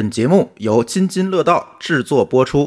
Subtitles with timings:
[0.00, 2.66] 本节目由津津乐道制作播出。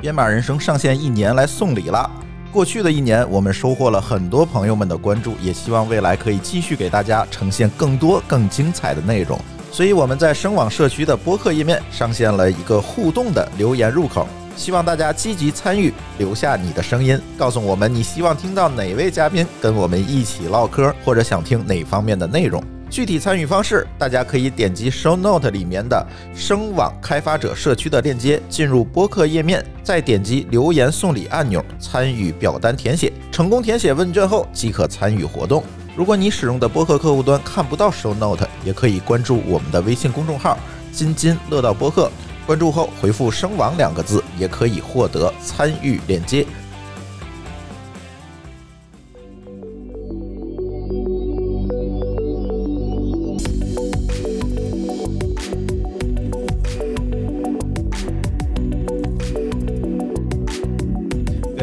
[0.00, 2.10] 编码人生上线一年来送礼啦！
[2.50, 9.38] 过去的一年，我们收获了很多朋友们的关注，也希望未来可以继续给大家呈现更多更精彩的内容。
[9.70, 14.26] 所以我们在声网社区的播客页面上线了一个互动的留言入口，
[14.56, 22.64] 希望大家积极参与，留下你的声音，告诉我们你希望听到哪位嘉宾跟我们一起唠嗑，或者想听哪方面的内容。
[22.94, 33.12] 具体参与方式，大家可以点击 Show Note 里面的声网开发者社区的链接，进入播客页面，再点击留言送礼按钮，参与表单填写。
[33.32, 35.64] 成功填写问卷后，即可参与活动。
[35.96, 40.56] 如果你使用的播客客户端看不到 Show Note，也可以关注我们的微信公众号
[40.94, 42.08] “津津乐道播客”，
[42.46, 46.46] 关注后回复“声网”两个字，也可以获得参与链接。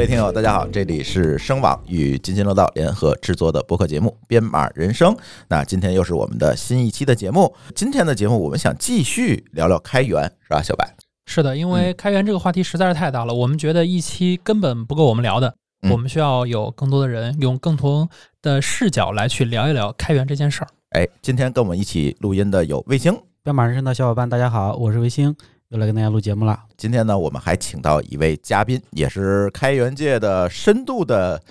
[0.01, 5.13] 位听友，大家好，这里是声网与津津乐道联合制作的播客节目《编码人生》。
[5.47, 7.53] 那今天又是我们的新一期的节目。
[7.75, 10.91] 今天的节目，我们想继续聊聊开源，是吧，小白？
[11.27, 15.53] 是的，因为开源这个话题实在是太大了，我们觉得一期根本不够我们聊的。
[15.83, 18.09] 嗯我们需要有更多的人用更多
[18.41, 20.67] 的视角来去聊一聊开源这件事儿。
[20.93, 23.15] 哎，今天跟我们一起录音的有卫星。
[23.43, 25.35] 编码人生的小伙伴，大家好，我是卫星，
[25.71, 26.59] 又来跟大家录节目了。
[26.75, 31.41] 今天呢，我们还请到一位嘉宾，也是开源界的深度的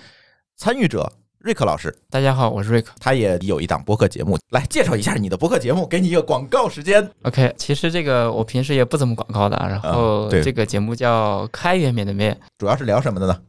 [0.55, 1.91] 参与者，瑞克老师。
[2.07, 2.93] 大家好，我是瑞克。
[2.99, 7.09] 他也有一档播客节目，来介绍一下你的播客节目，给你一个广告时间。
[7.23, 13.41] OK，其实这个我平时也不怎么广告的，然后啊对这个节目叫《开源面对面》，主要是聊什么的呢？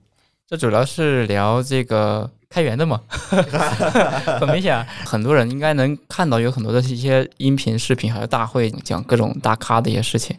[0.48, 3.00] 这主要是聊这个开源的嘛。
[4.38, 10.36] 很明显啊，很多人应该能看到有很多的一些音频、视频，还有大会讲各种大咖的一些事情。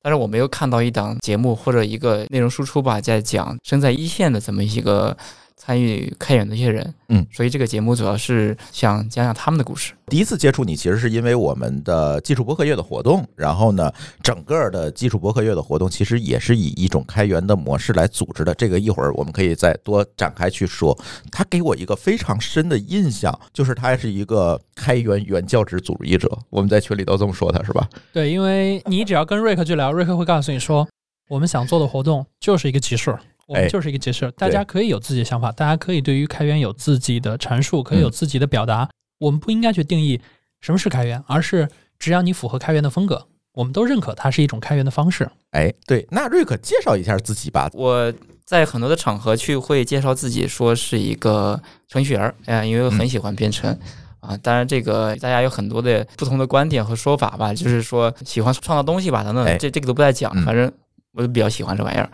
[0.00, 5.16] 但是我没有看到一档节目或者一个内容输出吧，在讲身在一线的这么一个
[5.56, 6.94] 参与开源的一些人。
[7.08, 9.94] 嗯，所以这个节目主要是想讲讲他们的故事。
[10.06, 18.54] 第一次接触你，其实是因为我们的技术博客月的活动，然后呢，整个的技术博客月的活动其实也是以一种开源的模式来组织的。
[18.54, 20.96] 这个一会儿我们可以再多展开去说。
[21.32, 26.30] 他给我一个非常深的印象，就是他是一个开源原教旨主义者。
[26.50, 27.88] 我们在群里都这么说他，是吧？
[28.12, 30.86] 对，因为你只要跟瑞克去聊，瑞克会告诉你说，
[31.28, 38.88] 我们想做的活动就是一个集市，我哎们就是一个解释，大家可以有自己的想法，大家可以对于开源有自己的阐述，可以有自己的表达。
[39.18, 40.20] 我们不应该去定义
[40.60, 41.68] 什么是开源，而是
[41.98, 45.30] 只要你符合开源的风格，我们都认可它是一种开源的方式。
[45.52, 47.70] 哎，对，那瑞克介绍一下自己吧。
[47.72, 48.12] 我
[48.44, 53.78] 在很多的场合去会介绍自己，说是一个程序员儿，哎，因为我很喜欢编程。
[54.20, 60.70] 啊，当然，这个大家有很多的不同的观点和说法吧，就是说喜欢创造东西吧，等哎等，这这个都不再讲嗯，反正
[61.12, 62.10] 我就比较喜欢这玩意儿。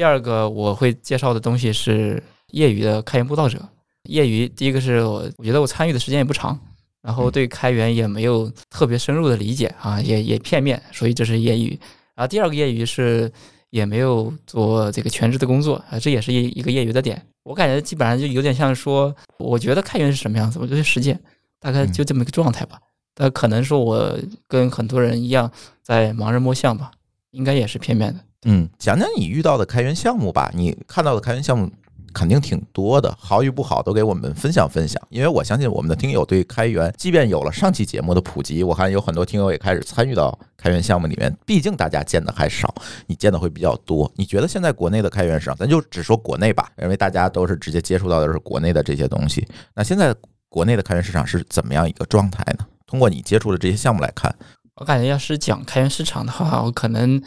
[0.00, 2.22] 第二个我会介绍的东西是
[2.52, 3.68] 业余的开源布道者。
[4.04, 6.58] 业余第一个是我我觉得我参与的时间也不长，
[7.02, 11.78] 然后对开源也没有特别深入的理解啊，也也片面，所以这是业余。
[12.14, 13.30] 然后第二个业余是
[13.68, 17.22] 也没有做这个全职的工作啊，这也是一一个业余的点。
[17.42, 21.20] 我感觉基本上就有点像说，我觉得开源是什么样子，我就去实践，
[21.60, 22.80] 大概就这么一个状态吧。
[23.14, 24.18] 但可能说我
[24.48, 26.90] 跟很多人一样在盲人摸象吧，
[27.32, 28.20] 应该也是片面的。
[28.46, 30.50] 嗯，讲讲你遇到的开源项目吧。
[30.54, 31.70] 你看到的开源项目
[32.12, 35.00] 肯定挺多的，好与不好都给我们分享分享。
[35.10, 41.36] 因为我相信我们的听友对开源，即便有了上期节目的普及，我看有很多听友也开始参与到开源项目里面。
[41.44, 42.74] 毕竟大家见的还少，
[43.06, 44.10] 你见的会比较多。
[44.16, 49.46] 你觉得现在国内的开源市场，咱就只说国内吧，因为大家都是直接接触到的是国内的这些东西。
[49.74, 50.14] 那现在
[50.48, 52.66] 国内的开源市场是怎么样一个状态呢？
[52.86, 54.34] 通过你接触的这些项目来看，
[54.76, 57.22] 我感觉要是讲开源市场的话，我可能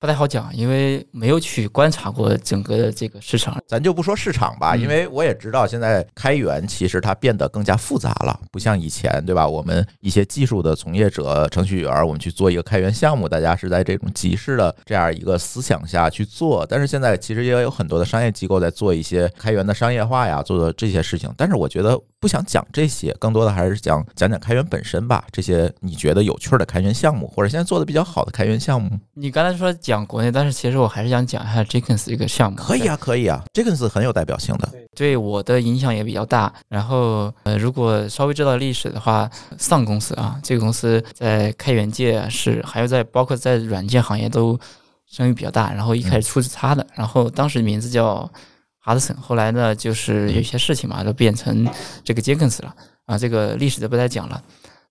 [0.00, 3.56] 不太好讲，因为没有去观察过整个的这个市场。
[3.66, 9.48] 咱就不说市场吧，嗯因为我也知道现在开源其实它变得更加复杂了，不像以前，对吧？
[9.48, 16.66] 我们一些技术的从业者、程序员，我们去做一个开源项目，大家是在这种集市的这样一个思想下去做。
[16.66, 21.32] 但是现在其实也有很多的商业机构在做一些开源的商业化呀，做的这些事情。
[21.34, 25.24] 但是我觉得不想讲这些，更多的还是讲讲讲开源本身吧。
[25.32, 32.56] 这些你觉得有趣的开源项目，或者现在做的比较好的开源项目，你刚才说讲国内，但是其实我还是想讲一下 Jenkins 这个项目。
[32.56, 34.66] 可以啊，可以啊，jkins 很有代表性的。
[34.96, 36.50] 对我的影响也比较大。
[36.70, 44.58] 然后，呃，如果稍微知道历史的话，丧公司啊，这个公司在开源界是，还有在包括在软件行业都
[45.06, 45.70] 声誉比较大。
[45.74, 48.30] 然后一开始出自他的，然后当时名字叫
[48.82, 51.68] Hudson，，后来呢就是有些事情嘛，就变成
[52.02, 54.42] 这个 Jenkins 了啊，这个历史就不再讲了。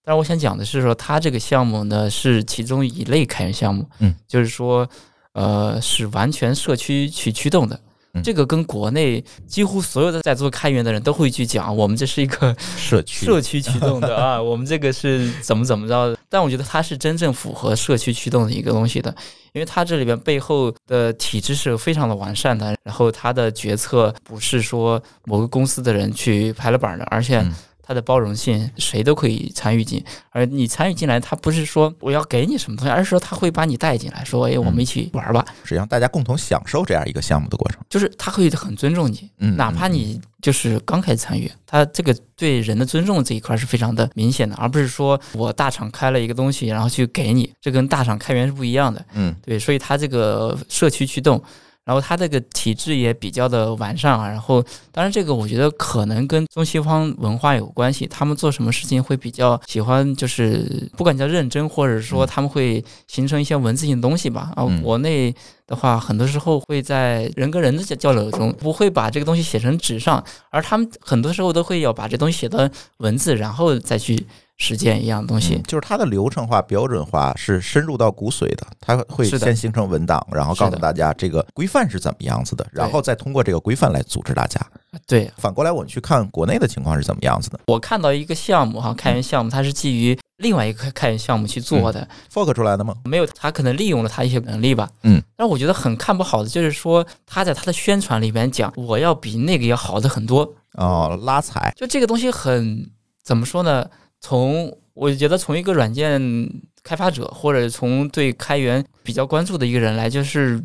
[0.03, 4.87] 但是我想讲的是说，它这个项目呢是其中一类开源项目，嗯，就是说，
[5.33, 7.75] 呃，是完全社区去驱动的。
[7.75, 16.17] 嗯这个跟国内几乎所有的在做开源的人都会去讲，我们这是一个社区 社区驱动的啊，我们这个是怎么怎么着的？
[16.29, 19.09] 但我觉得它是真正符合社区驱动的一个东西的，
[19.53, 27.51] 因为它这里边背后的体制是非常的完善的，然后它的决策不是说某个公司的人去拍了板的，而且嗯
[27.85, 37.79] 它的包容性谁都可以参与进，而你参与进来，它不是说我要给你什么东西，而是说他会把你带进来，说哎，我们一起玩吧，是让大家共同享受这样一个项目的过程。
[37.89, 49.05] 就是他会很尊重你，嗯，哪怕你就是刚开始参与，他这个对人的尊重这一块是非常的明显的，而不是说我大厂开了一个东西，然后去给你，这跟大厂开源是不一样的。
[49.13, 49.35] 嗯。
[49.43, 51.41] 对，所以它这个社区驱动，
[51.85, 54.27] 然后它这个体制也比较的完善啊。
[54.27, 64.51] 然后，当然这个我觉得可能跟中西方文化有关系，他们做什么事情会比较喜欢，就是不管叫认真，或者说他们会形成一些文字性的东西吧。
[64.55, 65.33] 啊嗯，国内
[65.67, 74.25] 的话，很多时候会在人跟人的交交流中，不会把这个东西写成纸上，而他们很多时候都会要把这东西写到文字，然后再去
[74.57, 75.55] 实践一样的东西。
[75.55, 84.59] 嗯就是它的流程化、标准化是深入到骨髓的，它会先形成文档，然后告诉大家这个规范是怎么样子的，然后再通过这个规范来组织大家。
[85.07, 92.93] 对反过来，我们去看国内的情况是怎么样子的我看到一个项目哈，开源项目，它是基于另外一个开源项目去做的，，fork 出来的吗？
[93.05, 94.87] 没有他可能利用了他一些能力吧。
[95.01, 102.91] 嗯，但我觉得很看不好的就是说他在他的宣传里边讲我要比那个要好的很多，哦，拉踩，就这个东西很
[103.23, 103.89] 怎么说呢？
[104.23, 106.49] 从我觉得从一个软件
[106.81, 110.57] 开发者或者从对开源比较关注的一个人来，就是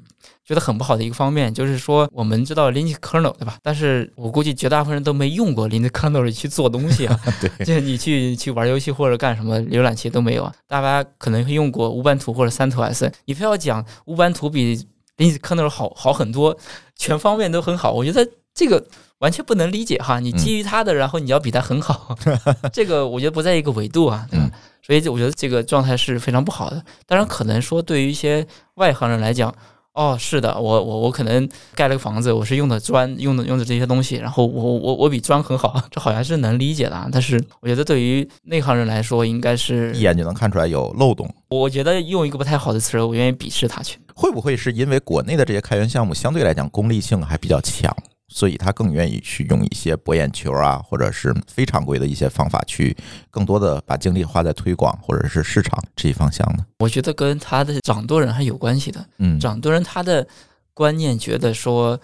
[0.44, 3.58] 觉得很不好的一个方面，就是说我们知道 Linux kernel 对吧？
[3.60, 7.20] 但是我估计绝大部分人都没用过 Linux kernel 去做东西啊。
[7.40, 10.54] 对， 就是你去去玩游戏或者干什么，浏览器都没有啊。
[10.68, 16.56] 大家可能会用过乌班图或者三图 S，你非要讲乌班图比 Linux kernel 好好很多，
[16.94, 18.24] 全方面都很好，我觉得
[18.54, 18.86] 这个
[19.18, 20.20] 完全不能理解哈。
[20.20, 22.16] 你基于他的，然后你要比他很好，
[22.72, 24.46] 这个我觉得不在一个维度啊，对吧？
[24.46, 24.50] 嗯
[24.80, 26.82] 所以我觉得这个状态是非常不好的。
[27.06, 29.54] 当然，可能说对于一些外行人来讲。
[29.94, 37.08] 哦，是的，我我我可能盖了个房子，我是用的砖，用的用的这些东西，然后我我我比砖很好， 这好像是能理解的啊。
[37.10, 41.28] 但是我觉得对于内行人来说，应该是一眼就能看出来有漏洞。
[41.48, 43.98] 我觉得用一个不太好的词儿，我愿意鄙视他去。
[44.14, 47.92] 会不会是因为国内的这些开源项目相对来讲功利性还比较强，
[48.28, 52.96] 所以他更愿意去用一些博眼球啊，或者是非常规的一些方法去
[53.30, 56.64] 更多的把精力花在推广或者是市场这一方向呢？
[56.78, 59.04] 我觉得跟他的掌舵人还有关系的。
[59.18, 60.26] 嗯，掌舵人他的
[60.74, 61.98] 观念觉得说，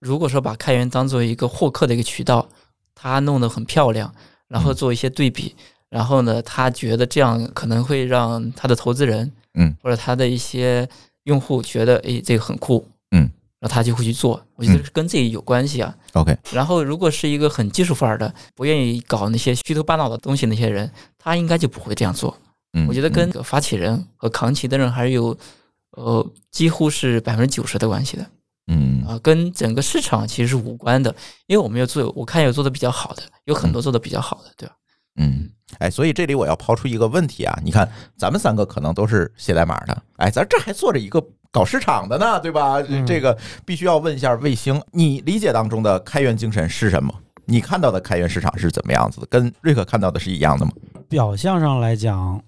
[0.00, 2.48] 如果说把开源当做一个获客的一个渠道，
[2.94, 4.12] 他弄得很漂亮，
[4.48, 5.54] 然后做一些对比，
[5.88, 10.88] 然后呢，他觉得这样可能会让他的投资人，嗯，或者他的一些
[11.22, 13.30] 用户觉得，诶，这个很酷，嗯，
[13.64, 14.38] 然后他就会去做。
[14.56, 15.96] 我觉得是跟这个有关系啊。
[16.12, 22.36] OK，然后，如果是一个很技术范儿的，不愿意搞那些虚头巴脑的东西那些人，他应该就不会这样做。
[22.74, 25.34] 嗯，我觉得跟发起人和扛旗的人还是有，
[25.92, 28.26] 呃，几乎是百分之九十的关系的
[28.66, 31.14] 嗯啊，跟整个市场其实是无关的。
[31.46, 34.74] 因为我们要做，我看有做的比较好的，有很多做的比较好的，对吧？
[35.16, 42.82] 嗯，哎，所以这里我要抛出一个问题啊，你看咱们三个可能都是写代码的，哎，咱这还做着一个搞市场的呢，对吧？
[42.88, 47.12] 嗯这个必须要问一下卫星，你理解当中的开源精神是什么？
[47.46, 49.26] 你看到的开源市场是怎么样子的？
[49.26, 50.72] 跟瑞克看到的是一样的吗？
[51.08, 52.42] 表象上来讲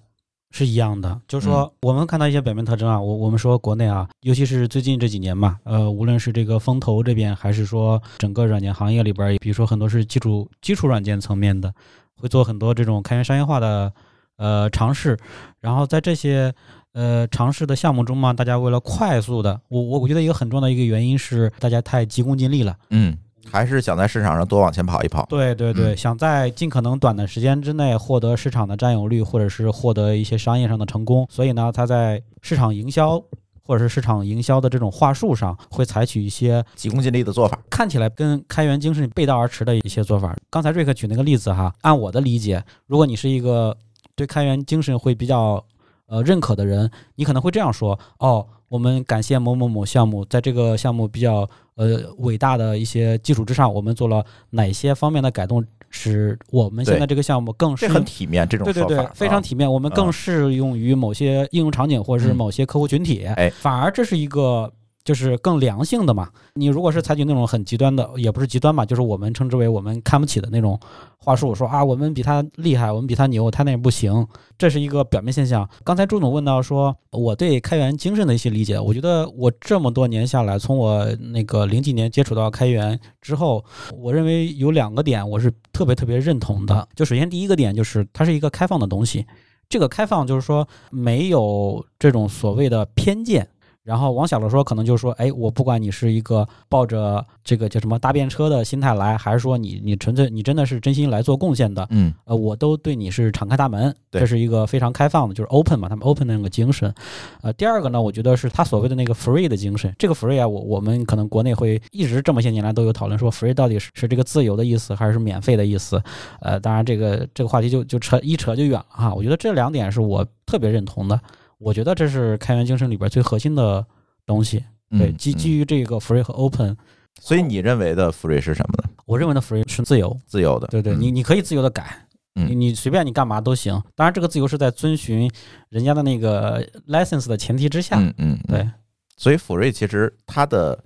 [0.51, 11.71] 是一样的，就是说我们看到一些表面特征啊，我我们说国内啊，尤其是最近这几年嘛，呃，无论是这个风投这边，还是说整个软件行业里边，比如说很多是基础基础软件层面的，
[12.19, 13.91] 会做很多这种开源商业化的
[14.37, 15.17] 呃尝试，
[15.59, 16.53] 然后在这些
[16.93, 22.75] 呃尝试的项目中嘛，大家为了快速的，我我我觉得一个很重要的一个原因是大家太急功近利了。
[22.89, 23.17] 嗯，
[23.51, 25.25] 还是想在市场上多往前跑一跑。
[25.29, 33.21] 对对对，嗯想在尽可能短的时间之内获得市场的占有率，或者是获得一些商业上的成功，所以呢，他在市场营销
[33.67, 37.59] 或者是市场营销的这种话术上，会采取一些急功近利的做法。
[37.69, 40.33] 看起来跟开源精神背道而驰的一些做法。
[40.49, 43.75] 刚才瑞克举那个例子哈，按我的理解，如果你是一个
[44.15, 45.63] 对开源精神会比较
[46.07, 55.63] 呃认可的人，你可能会这样说：哦，我们感谢某某某项目，在这个项目比较呃伟大的一些基础之上，我们做了哪些方面的改动，
[55.97, 59.71] 使我们现在这个项目更适这用很体面，这种对对对，非常啊体面。
[59.71, 63.25] 我们啊更适用于某些应用场景或者是嗯某些客户群体。
[63.25, 64.71] 哎反而这是一个
[65.07, 66.29] 就是更良性的嘛。
[66.55, 70.77] 你如果是采取那种很极端的，也不是极端吧，就是我们称之为我们看不起的那种
[71.17, 75.67] 话术，说啊我们比他厉害，我们比他牛，他那不行，这是一个表面现象。
[75.85, 83.63] 刚才朱总问到说我对开源精神的一些理解，我觉得我这么多年下来，从我那个零几年接触到开源之后，
[83.97, 86.85] 我认为有两个点我是特别特别认同的。
[86.97, 89.25] 就首先第一个点就是它是一个开放的东西。
[89.69, 93.45] 这个开放就是说没有这种所谓的偏见，
[93.87, 106.93] 然后往小了说，可能就是说，哎，我不管你是一个抱着这个叫什么搭便车的心态来，还是说你你纯粹你真的是真心来做贡献的，嗯呃，我都对你是敞开大门，这是一个非常开放的，就是 open 嘛，他们 open 的那个精神。
[107.41, 109.95] 呃，第二个呢，我觉得是他所谓的那个 free 的精神。
[109.97, 116.03] 这个 free 啊，我我们可能国内会一直这么些年来都有讨论说 free 到底是是这个自由的意思，还是免费的意思？
[116.41, 119.13] 呃，当然这个这个话题就就扯一扯就远了哈。
[119.13, 121.17] 我觉得这两点是我特别认同的，
[121.57, 123.85] 我觉得这是开源精神里边最核心的
[124.25, 124.63] 东西。
[124.91, 126.75] 对，嗯基基嗯于这个 free 和 open，
[127.19, 128.89] 所以你认为的 free 是什么呢？
[129.05, 130.17] 我认为的 free 是自由。
[130.25, 133.73] 自由的，对对，嗯你你可以自由的改，嗯你你随便你干嘛都行。
[133.95, 135.29] 当然，这个自由是在遵循
[135.69, 137.99] 人家的那个 license 的前提之下。
[137.99, 138.69] 嗯嗯，嗯对，
[139.17, 140.81] 所以 free 其实它的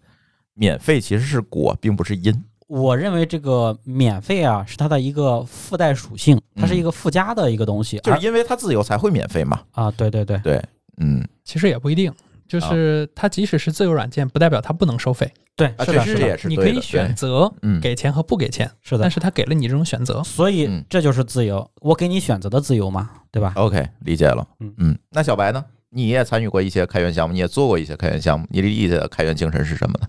[0.53, 2.33] 免费其实是果，并不是因。
[2.71, 7.97] 我认为这个免费啊是它的一个附带属性，它是一个附加的一个东西。
[7.97, 9.59] 嗯就是因为它自由才会免费嘛。
[9.71, 10.63] 啊，对对对，对，
[11.01, 12.09] 嗯，其实也不一定，
[12.47, 15.29] 就是它即使是自由软件，不代表它不能收费。
[15.53, 19.11] 对，啊是的，是的这是也，是你可以选择嗯，给钱和不给钱，是的但。
[19.11, 20.23] 是它给了你这种选择。
[20.23, 24.47] 所以嗯这就是自由，我给你选择的自由嘛，对吧？OK，理解了。
[24.61, 25.65] 嗯嗯，那小白呢？
[25.89, 30.07] 你也参与过一些开源项目，你也做过一些开源项目，你理解的开源精神是什么呢？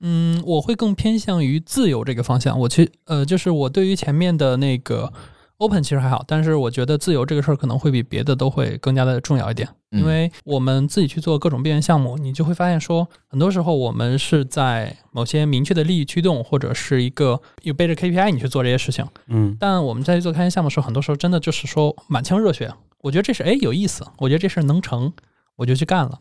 [0.00, 2.58] 嗯，我会更偏向于自由这个方向。
[2.60, 5.12] 我去呃，就是我对于前面的那个
[5.58, 9.68] open 其实还好，但是我觉得自由这个事儿可能会比别的都会更加的重要一点。
[9.68, 19.06] 嗯因为我们自己去做各种边缘项目，你就会发现说，很多时候我们是在某些明确的利益驱动，或者是一个有背着 KPI 你去做这些事情。
[19.28, 22.72] 嗯但我们在做开源项目的时候，很多时候真的就是说满腔热血，
[23.02, 25.12] 我觉得这事哎有意思，我觉得这事儿能成，
[25.54, 26.18] 我就去干了。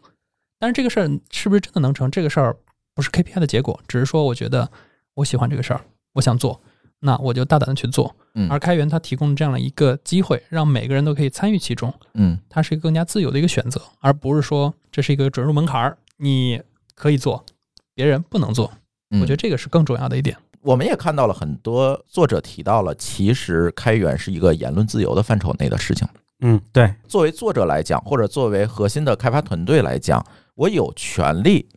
[0.60, 2.12] 但是这个事儿是不是真的能成？
[2.12, 2.56] 这个事儿
[2.94, 4.70] 不是 KPI 的结果，只是说我觉得
[5.16, 5.82] 我喜欢这个事儿，
[6.14, 6.62] 我想做，
[7.00, 8.16] 那我就大胆的去做。
[8.36, 16.62] 嗯而开源它提供这样的一个机会，让每个人都可以参与其中，嗯它是一个更加自由的一个选择，而不是说这是一个准入门槛儿，你
[16.96, 17.46] 可以做，
[17.94, 18.72] 别人不能做。
[19.12, 20.36] 嗯，我觉得这个是更重要的一点。
[20.62, 26.08] 我们也看到了很多作者提到了，其实开源是一个言论自由的范畴内的事情。
[26.40, 31.68] 嗯，对，作为作者来讲，或者作为核心的开发团队来讲，我有权利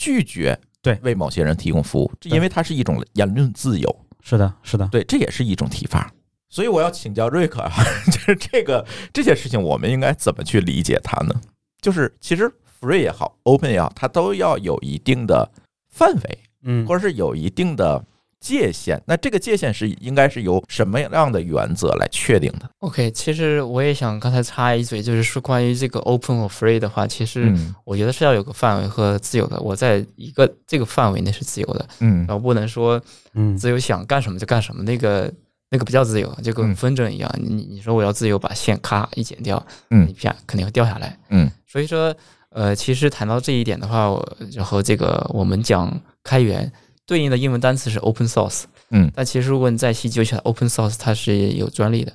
[0.00, 4.06] 拒绝对为某些人提供服务，这因为它是一种言论自由。
[4.22, 6.10] 是的，是的，对，这也是一种提法。
[6.48, 7.70] 所以我要请教瑞克啊，
[8.10, 11.34] 就是这个这些事情，我们应该怎么去理解它呢？
[11.82, 15.46] 就是其实 free 也好，open 也好，它都要有一定的
[15.90, 18.02] 范围，嗯或者是有一定的
[18.40, 19.00] 界限。
[19.06, 29.60] 那这个界限是应该是由什么样的原则来确定的？OK，其实我也想刚才插一嘴，就是说关于这个 open 或 free 的话，其实嗯我觉得是要有个范围和自由的。
[29.60, 33.00] 我在一个这个范围内是自由的，嗯然后不能说
[33.34, 35.32] 嗯自由想干什么就干什么，那个
[35.70, 37.30] 那个不叫自由，就跟嗯风筝一样。
[37.38, 41.18] 你你说我要自由，把线咔一剪掉，嗯你啪肯定会掉下来。
[41.28, 42.12] 嗯所以说，
[42.48, 46.72] 呃，其实谈到这一点的话，我然后这个我们讲开源
[47.10, 52.12] 对应的英文单词是 open source，嗯，但其实如果你再细究起来，open source 它是有专利的，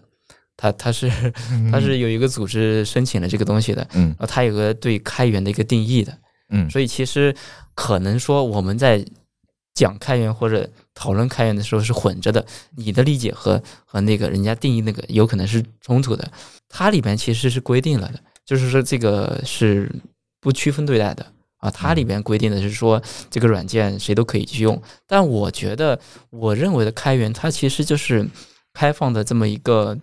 [0.56, 1.12] 它它是
[1.70, 4.04] 它是有一个组织申请了这个东西的，嗯。
[4.12, 6.70] 然后它有个对开源的一个定义的，嗯。
[6.70, 7.36] 所以其实
[7.74, 9.06] 可能说我们在
[9.74, 12.46] 讲开源或者讨论开源的时候是混着的，
[12.78, 16.32] 你的理解和和那个人家定义那个有可能是冲突的。
[16.70, 19.92] 它里边其实是规定了的，就是说这个是
[20.40, 21.26] 不区分对待的
[21.66, 21.72] 啊。
[21.72, 28.28] 它里边规定的是说这个软件谁都可以去用，但我觉得我认为的开源它其实就是
[28.74, 29.98] 开放的这么一个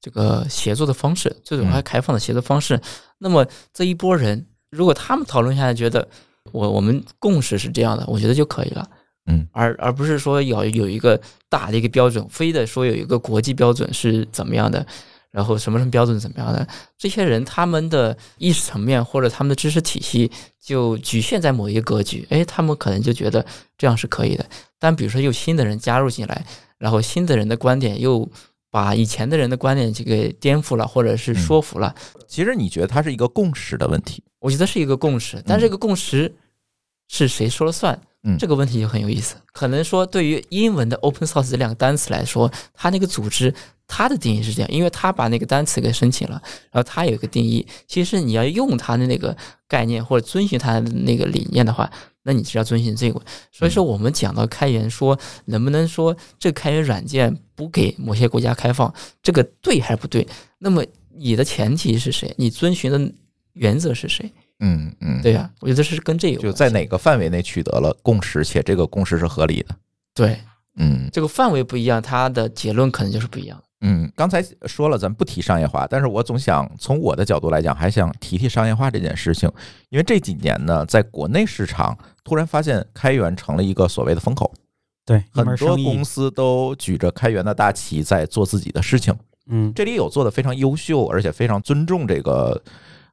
[0.00, 2.80] 这个协作的方式，最主要还开放的协作方式。
[3.18, 6.06] 那么这一波人如果他们讨论下来觉得
[6.52, 8.88] 我我们共识是这样的，我觉得就可以了。
[9.30, 11.20] 嗯，而而不是说要有一个
[11.50, 14.86] 大的一个标准，非得说有一个国际标准是怎么样的，
[15.38, 16.66] 然后什么什么标准怎么样的，
[16.98, 20.28] 这些人他们的意识层面或者他们的知识体系
[20.60, 24.44] 就局限在某一个格局，哎，他们可能就觉得这样是可以的。
[24.80, 26.44] 但比如说有新的人加入进来，
[26.76, 28.28] 然后新的人的观点又
[28.68, 31.94] 把以前的人的观点这个颠覆了，或者是说服了，
[32.26, 34.20] 其实你觉得它是一个共识的问题？
[34.40, 36.34] 我觉得是一个共识，但这个共识
[37.06, 37.96] 是谁说了算？
[38.24, 39.36] 嗯这个问题就很有意思。
[39.52, 43.54] 可能说，对于英文的 open source 这两个单词来说，它那个组织
[43.88, 46.40] 他的定义是这样，因为他把那个单词给申请了，
[46.70, 47.66] 然后他有一个定义。
[47.88, 51.90] 其实你要用他的那个概念或者遵循他的那个理念的话，
[52.22, 53.20] 那你是要遵循这个。
[53.50, 58.92] 所以说，我们讲到开源，说能不能说这开源软件不给某些国家开放，
[59.22, 60.24] 这个对还是不对？
[60.58, 60.84] 那么
[61.16, 62.32] 你的前提是谁？
[62.36, 63.12] 你遵循的
[63.54, 64.30] 原则是谁？
[64.60, 69.74] 嗯嗯，对呀、我觉得是跟这个有就在哪个范围内取得了共识，且这个共识是合理的。
[70.12, 70.36] 对
[70.76, 73.64] 嗯这个范围不一样，它的结论可能就是不一样的。
[73.80, 79.48] 嗯，刚才说了，咱不提商业化，但是我总想从我的角度来讲，还想提提商业化这件事情，
[79.88, 84.52] 因为这几年呢，在国内市场突然发现开源成了一个所谓的风口，
[85.06, 89.14] 对，很多公司都举着开源的大旗在做自己的事情。
[89.50, 92.60] 嗯，这里有做的非常优秀，而且非常尊重这个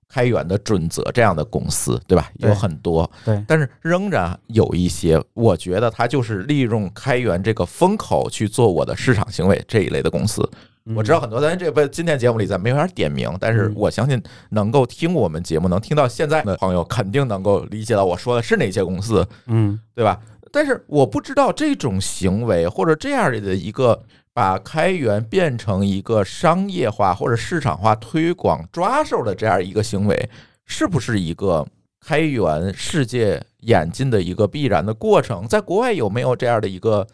[0.07, 2.29] 开源的准则这样的公司，对吧？
[2.35, 10.49] 有很多，对，但是仍然有一些，我觉得它就是利用开源这个风口去做我的市场行为这一类的公司。
[10.95, 20.21] 我知道很多，咱这不今天节目里咱没法点名，但是嗯我相信能够听我们节目、能听到现在的朋友，肯定能够理解到我说的是哪些公司，嗯，对吧？
[20.51, 23.99] 但是我不知道这种行为或者这样的一个
[24.35, 30.29] 把开源变成一个商业化或者市场化推广抓手的这样一个行为，
[30.65, 31.65] 是不是一个
[32.05, 35.47] 开源世界演进的一个必然的过程？
[35.47, 37.07] 在国外有没有这样的一个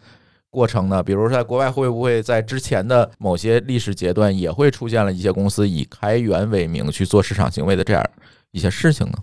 [0.50, 1.00] 过程呢？
[1.00, 8.04] 比如说，在国外会不会在之前的某些历史阶段也会出现了一些公司以开源为名去做市场行为的这样
[8.50, 9.14] 一些事情呢？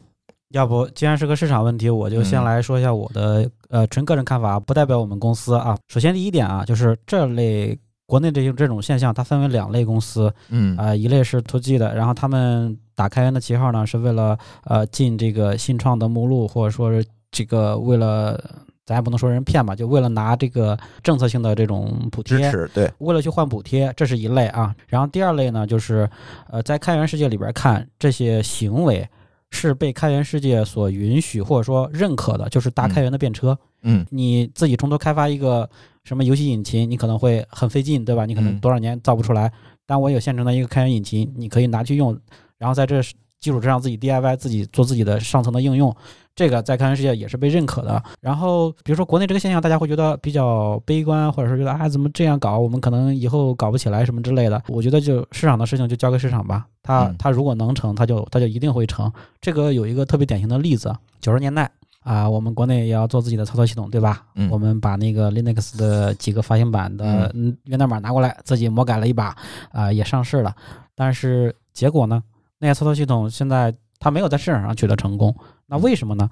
[0.51, 5.77] 要不既然是个市场问题，我就先来说一下我的呃纯个人看法，不代表我们公司啊。
[5.89, 7.77] 首先第一点啊，就是这类
[8.09, 18.43] 国内这种这种现象，它分为两类公司嗯啊、一类是 to G 的，然后他们打开源的旗号呢，是为了呃进这个新创的目录，或者说是这个为了
[18.83, 24.75] 咱也不能说人骗吧，就为了拿这个政策性的这种补贴，支持对，为了去换补贴，这是一类啊。
[24.87, 26.09] 然后第二类呢，就是
[26.49, 29.07] 呃，在开源世界里边看这些行为
[29.51, 33.55] 是被开源世界所允许或者说认可的，就是搭开源的便车。
[33.83, 35.69] 嗯你自己从头开发一个
[36.03, 38.25] 什么游戏引擎，你可能会很费劲，对吧？
[38.25, 39.51] 你可能嗯多少年造不出来。
[39.85, 42.17] 但我有现成的一个开源引擎，你可以拿去用，
[42.57, 43.01] 然后在这
[43.39, 45.95] 基础之上自己 DIY 自己做自己的上层的应用。
[46.35, 48.01] 这个在开源世界也是被认可的。
[48.21, 54.61] 然后比如说国内这个现象，大家会觉得比较悲观，或者说觉得啊怎么这样搞，我们可能以后搞不起来什么之类的。
[54.67, 59.11] 我觉得就市场的事情就交给市场吧，它嗯它如果能成，它就它就一定会成。
[59.41, 61.69] 这个有一个特别典型的例子，九十年代。
[62.01, 64.25] 啊，我们国内也要做自己的操作系统，对吧？
[64.35, 69.35] 嗯我们把那个 Linux 的几个发行版的嗯源代码拿过来，自己魔改了一把，
[69.71, 70.55] 啊、也上市了。
[70.95, 72.23] 但是结果呢，
[72.57, 75.35] 那些操作系统现在它没有在市场上取得成功。
[75.67, 76.27] 那为什么呢？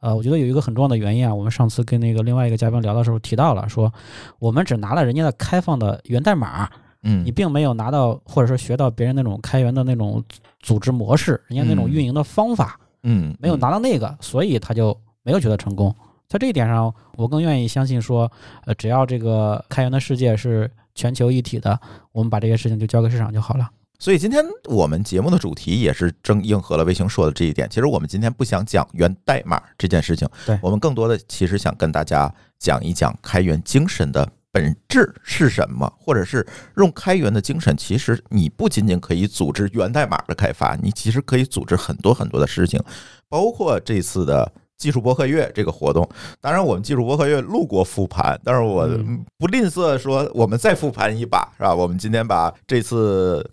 [0.00, 3.90] 呃，我觉得有一个很重要的原因啊，我们上次跟那个另外一个嘉宾聊的时候提到了，说
[4.38, 6.68] 我们只拿了人家的开放的源代码，
[7.04, 10.22] 嗯你并没有拿到或者说学到别人那种开源的那种
[10.60, 12.78] 组织模式，人家那种嗯运营的方法。
[13.04, 15.94] 嗯没有拿到那个，所以他就没有取得成功。
[16.28, 18.30] 在这一点上，我更愿意相信说，
[18.64, 21.78] 呃，只要这个开源的世界是全球一体的，
[22.10, 23.68] 我们把这些事情就交给市场就好了。
[23.98, 27.68] 所以今天我们节目的主题也是正应和了卫星说的这一点。
[27.68, 36.46] 其实我们今天不想讲源代码这件事情，对我们更多的其实想跟大家讲一讲开源精神的本质是什么，或者是
[36.78, 42.82] 用开源的精神，其实你不仅仅可以组织源代码的开发，你其实可以组织很多很多的事情，
[43.28, 44.50] 包括这次的。
[44.78, 46.08] 技术博客月这个活动，
[46.40, 51.74] 当然我们技术博客月录过复盘，但是我嗯不吝啬说我们再复盘一把，是吧？
[51.74, 53.48] 我们今天把这次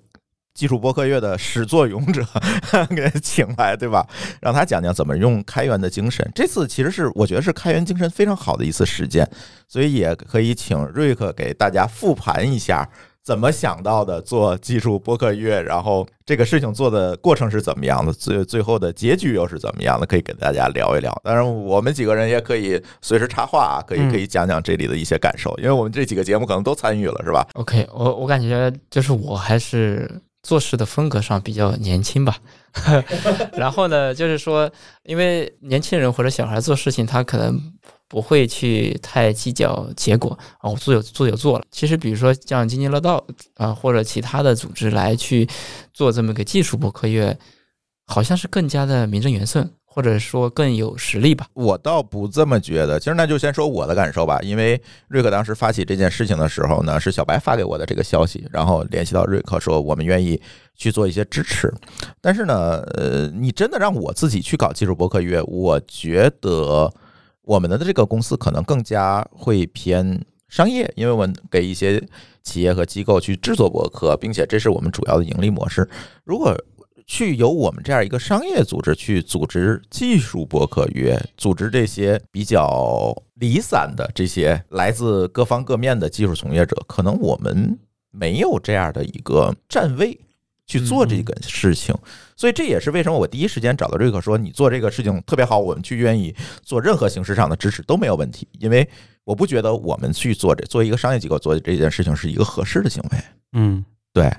[0.56, 2.26] 技术播客月的始作俑者
[2.94, 4.06] 给请来，对吧？
[4.42, 6.28] 让他讲讲怎么用开源的精神。
[6.34, 9.30] 这次其实是我觉得是开源精神非常好的一次实践，
[9.68, 12.90] 所以也可以请瑞克给大家复盘一下。
[13.30, 21.16] 怎么想到的做技术播客月，然后这个事情做的过程是怎么样的，最最后的结局又是怎么样的，可以给大家聊一聊。
[21.24, 30.10] 当然，我们几个人也可以随时插话啊，可以嗯可以讲讲这里的一些感受，因为我们这几个节目可能都参与了，是吧？OK，我我感觉就是我还是
[30.42, 32.36] 做事的风格上比较年轻吧。
[33.54, 34.68] 然后呢，就是说，
[35.04, 37.62] 因为年轻人或者小孩做事情，他可能
[38.10, 41.66] 不会去太计较结果啊，我做有做有做了。
[41.72, 43.24] 其实，比如说像津津乐道
[43.56, 45.48] 啊，或者其他的组织来去
[45.94, 47.38] 做这么个技术博客月，
[48.08, 51.46] 好像是更加的名正言顺，或者说更有实力吧。
[51.54, 53.00] 我倒不这么觉得。
[53.00, 60.42] 其实那就先说我的感受吧，因为瑞克当时发起这件事情的时候呢，是小白发给我的这个消息，然后联系到瑞克说我们愿意
[60.76, 61.72] 去做一些支持。
[62.20, 66.92] 但是呢，呃，你真的让我自己去搞技术博客月，我觉得
[67.50, 72.00] 我们的这个公司可能更加会偏商业，因为我们给一些
[72.44, 75.90] 企业和机构去制作博客，并且这是我们主要的盈利模式。
[76.24, 76.56] 如果
[77.08, 87.80] 去由我们这样一个商业组织去组织技术博客约，组织这些比较离散的这些来自各方各面的技术从业者，可能我们
[88.12, 90.20] 没有这样的一个站位
[90.70, 91.94] 去做这个事情，
[92.38, 98.88] 所以这也是为什么我第一时间找到瑞克说你做这个事情特别好，我们去愿意做任何形式上的支持都没有问题，因为
[99.24, 103.18] 我不觉得我们去做这作为一个商业机构做这件事情是一个合适的行为。
[103.54, 103.84] 嗯。
[104.14, 104.32] 对，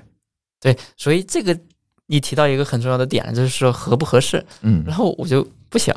[0.59, 1.57] 对，所以这个
[2.07, 4.43] 你提到一个很重要的点，就是说合不合适。
[4.61, 4.83] 嗯。
[4.85, 5.93] 然后我就不想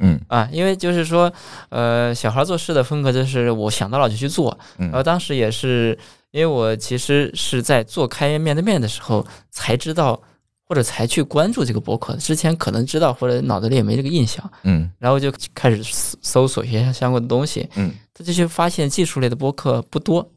[0.00, 1.32] 嗯啊，因为就是说，
[1.70, 4.58] 呃，小孩做事的风格就是我想到了就去做。
[4.78, 5.98] 嗯然后当时也是
[6.32, 10.20] 因为我其实是在做开源面对面的时候才知道，
[10.68, 17.68] 或者才去关注这个博客，之前可能知道或者脑子里也没这个印象，嗯然后就开始搜搜索一些相关的东西。
[17.76, 20.28] 嗯，他就去发现技术类的博客不多，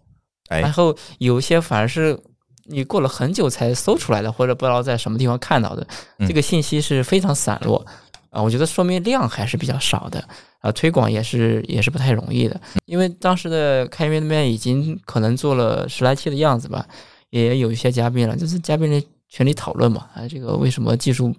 [0.48, 2.18] 哎然后有一些反而是
[2.66, 5.86] 你过了很久才搜出来的，或者不知道在什么地方看到的，
[6.20, 7.86] 嗯这个信息是非常散落
[8.30, 8.42] 啊。
[8.42, 10.24] 我觉得说明量还是比较少的
[10.60, 12.60] 啊，推广也是也是不太容易的。
[12.86, 16.86] 因为当时的开源面对面已经可能做了十来期的样子吧，
[17.30, 21.34] 也有一些嘉宾了，就是嘉宾的群里讨论嘛，啊，这个为什么技术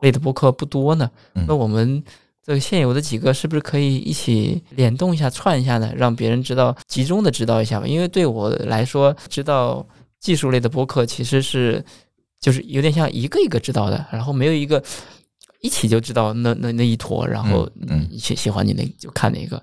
[0.00, 1.10] 类的播客不多呢？
[1.34, 2.02] 嗯那我们
[2.44, 5.92] 这个现有的几个是不是可以一起联动一下、串一下呢？
[5.96, 7.86] 让别人知道，集中的知道一下吧。
[7.86, 9.84] 因为对我来说，知道
[10.20, 11.84] 技术类的播客其实是
[12.40, 14.80] 就是有点像一个一个知道的，然后没有一个
[15.66, 19.60] 一起就知道那那那一坨，然后嗯喜喜欢你那就看哪个，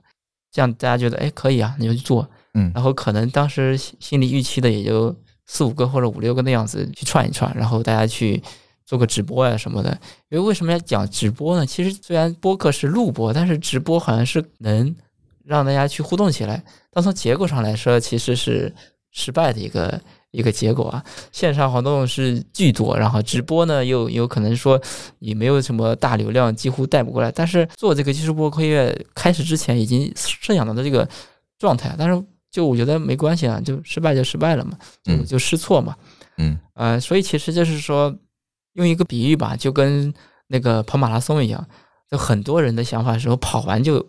[0.52, 2.30] 这样大家觉得哎可以啊，你就去做。
[2.56, 5.16] 嗯然后可能当时心心里预期的也就
[5.48, 8.44] 四五个或者五六个那样子去串一串，然后大家去
[8.86, 9.90] 做个直播呀、什么的。
[10.30, 11.66] 因为为什么要讲直播呢？
[11.66, 14.96] 其实虽然播客是录播，但是直播好像是能
[15.44, 18.74] 让大家去互动起来，但从结果上来说，其实是
[19.12, 20.00] 失败的一个
[20.34, 21.02] 一个结果啊。
[21.32, 24.80] 线上活动是巨多，然后直播呢又有可能说
[25.20, 27.32] 也没有什么大流量，几乎带不过来。
[27.32, 31.08] 但是做这个技术播客业开始之前，已经设想到的这个
[31.58, 35.96] 状态，但是就我觉得没关系啊，就失败就失败了嘛，就嗯就试错嘛。
[36.38, 38.14] 嗯呃，所以其实就是说，
[38.74, 40.14] 用一个比喻吧，就跟
[40.48, 41.66] 那个跑马拉松一样，
[42.10, 44.04] 就很多人的想法是说跑完就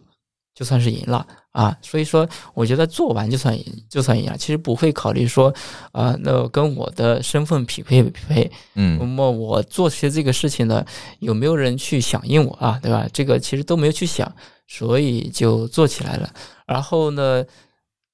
[0.55, 1.77] 就算是赢了啊。
[1.83, 4.37] 所以说，我觉得做完就算赢，就算赢了。
[4.39, 5.53] 其实不会考虑说，
[5.93, 8.51] 啊、那跟我的身份匹配不匹配？
[8.75, 10.85] 嗯那嗯么我做些这个事情呢，
[11.19, 12.79] 有没有人去响应我啊？
[12.83, 13.07] 对吧？
[13.13, 14.31] 这个其实都没有去想，
[14.67, 16.31] 所以就做起来了。
[16.67, 17.45] 然后呢，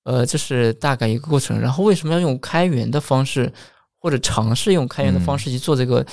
[0.04, 1.60] 呃，这是大概一个过程。
[1.60, 3.52] 然后为什么要用开源的方式，
[3.98, 6.04] 或者尝试用开源的方式去做这个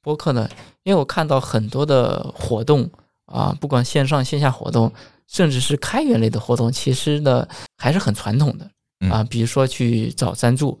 [0.00, 0.48] 播客呢？
[0.84, 2.90] 因为我看到很多的活动
[3.26, 4.92] 啊，不管线上线下活动，
[5.32, 7.46] 甚至是开源类的活动，其实呢
[7.78, 8.70] 还是很传统的
[9.08, 10.78] 啊，比如说去找赞助，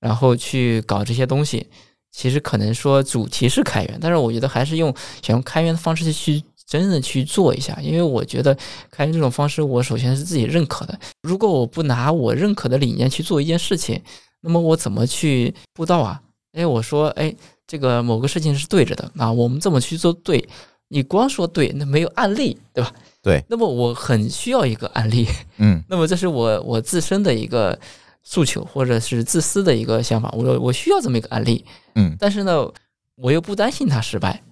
[0.00, 1.66] 然后去搞这些东西。
[2.12, 8.52] 其实可能说主题是开源，但是我觉得还是用想用开源的方式去真的去做一下，因为我觉得
[8.90, 10.98] 开源这种方式，我首先是自己认可的。
[11.22, 14.02] 如果我不拿我认可的理念去做一件事情，
[14.40, 16.20] 那么我怎么去布道啊？
[16.52, 17.32] 哎，我说，哎，
[17.68, 20.48] 这个某个事情是对着的啊，我们这么去做对，
[20.92, 22.92] 你光说对，那没有案例，对吧？
[23.22, 23.42] 对。
[23.48, 25.26] 那么我很需要一个案例，
[25.58, 27.78] 嗯 那么这是我我自身的一个
[28.24, 31.64] 诉求，或者是自私的一个想法，我我需要这么一个案例。
[31.94, 32.68] 嗯但是呢，
[33.14, 34.42] 我又不担心它失败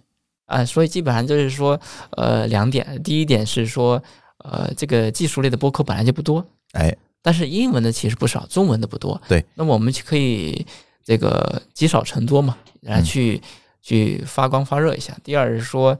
[0.47, 1.79] 啊，所以基本上就是说，
[2.11, 3.03] 呃，两点。
[3.03, 4.01] 第一点是说，
[4.45, 9.21] 呃，这个技术类的播客本来就不多，哎但是英文的其实不少，中文的不多。
[9.29, 10.65] 对，那么我们就可以
[11.05, 13.43] 这个积少成多嘛，来嗯去、
[13.83, 15.15] 去发光发热一下。
[15.25, 15.99] 第二是说，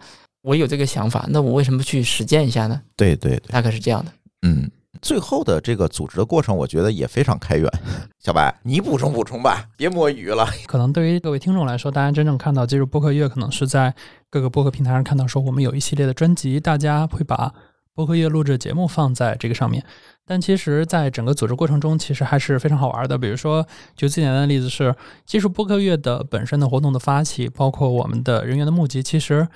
[0.49, 2.81] 我有这个想法，那我为什么不去实践一下呢？
[2.97, 4.11] 对对对大概是这样的。
[4.43, 4.71] 嗯。
[5.01, 7.71] 最后的这个组织的过程，我觉得也非常开源。
[8.19, 10.49] 小白，你补充补充吧，别摸鱼了。
[10.67, 13.95] 可能对于各位听众来说，大家真正看到技术播客月，可能是在
[14.29, 17.53] 各个播客平台上看到说我们有一系列的专辑，大家会把
[17.95, 19.85] 播客月录制节目放在这个上面。
[20.27, 23.17] 但其实，在整个组织过程中，其实还是非常好玩的。
[23.17, 24.93] 比如说，举最简单的例子是，
[25.25, 29.47] 技术播客月的本身的活动的发起，包括我们的人员的募集，其实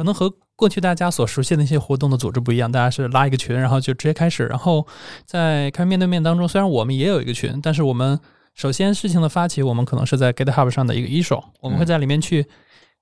[0.00, 2.72] 可能和过去大家所熟悉的那些活动的组织不一样。
[2.72, 4.46] 大家是拉一个群，然后就直接开始。
[4.46, 4.86] 然后
[5.26, 8.18] 在开面对面当中，虽然我们也有一个群，但是我们
[8.54, 12.46] 首先事情的发起，我们可能是在 GitHub 上的一个一手，我们会在里面去。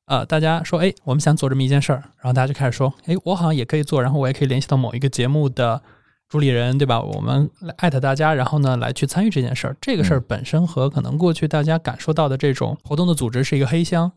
[0.07, 5.81] 呃，大家说，哎，我们想做这么一件事儿，然后大家就开始说，哎，我好像也可以做，然后我也可以联系到某一个节目的
[6.29, 7.01] 主理人，对吧？
[7.01, 9.77] 我们来艾特大家，然后呢来去参与这件事儿。
[9.81, 14.11] 这个事儿本身和可能过去大家感受到的这种活动的组织是一个黑箱，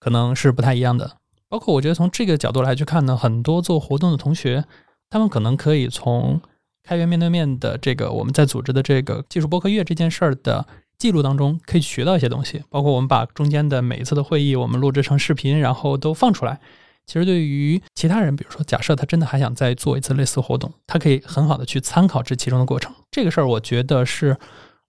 [0.00, 1.18] 可能是不太一样的。
[1.52, 4.64] 包括我觉得从这个角度来去看呢，很多做活动的同学，
[5.10, 6.40] 他们可能可以从
[6.82, 16.58] 开源面对面的这个我们在组织的这个技术播客月这件事儿的记录当中，可以学到一些东西，包括我们把中间的每一次的会议我们录制成视频，然后都放出来。
[17.04, 22.90] 其实对于其他人，比如说假设他真的还想再做一次类似活动，他可以很好的去参考这其中的过程。
[23.10, 24.34] 这个事儿我觉得是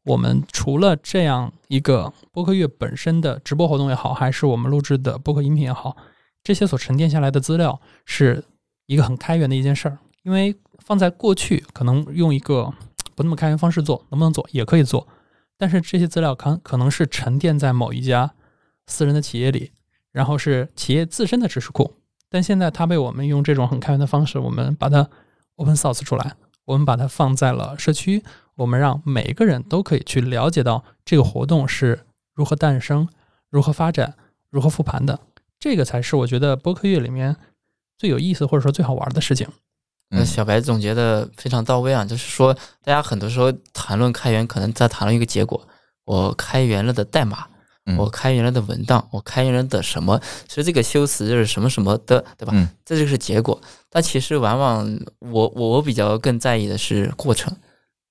[0.06, 5.98] 我们除了这样一个播客月本身的直播活动也好，还是我们录制的播客音频也好，
[6.44, 8.44] 这些所沉淀下来的资料是
[8.86, 9.98] 一个很开源的一件事儿。
[10.24, 12.74] 因为放在过去，可能用一个
[13.16, 15.08] 不那么开源方式做，能不能做也可以做，
[15.58, 18.34] 但是这些资料可可能是沉淀在某一家
[18.88, 19.72] 私人的企业里，
[20.12, 21.96] 然后是企业自身的知识库。
[22.30, 25.10] 但现在它被我们用这种很开源的方式，我们把它
[25.58, 28.24] open source 出来，我们把它放在了社区，
[28.56, 33.08] 我们让每一个人都可以去了解到这个活动是如何诞生、
[33.50, 34.16] 如何发展、
[34.50, 35.20] 如何复盘的。
[35.64, 37.38] 这个才是我觉得播客月里面
[37.98, 39.48] 最有意思或者说最好玩的事情。
[40.10, 45.66] 那小白总结的非常到位啊，就是说大家很多时候谈论开源，可能在谈论一个结果，
[46.04, 47.48] 我开源了的代码。
[47.98, 50.20] 我开源了的文档，我开源了的什么？
[50.50, 52.54] 其实这个修辞就是什么什么的，对吧？
[52.84, 53.62] 这就是结果。
[53.90, 57.56] 但其实往往我我比较更在意的是过程。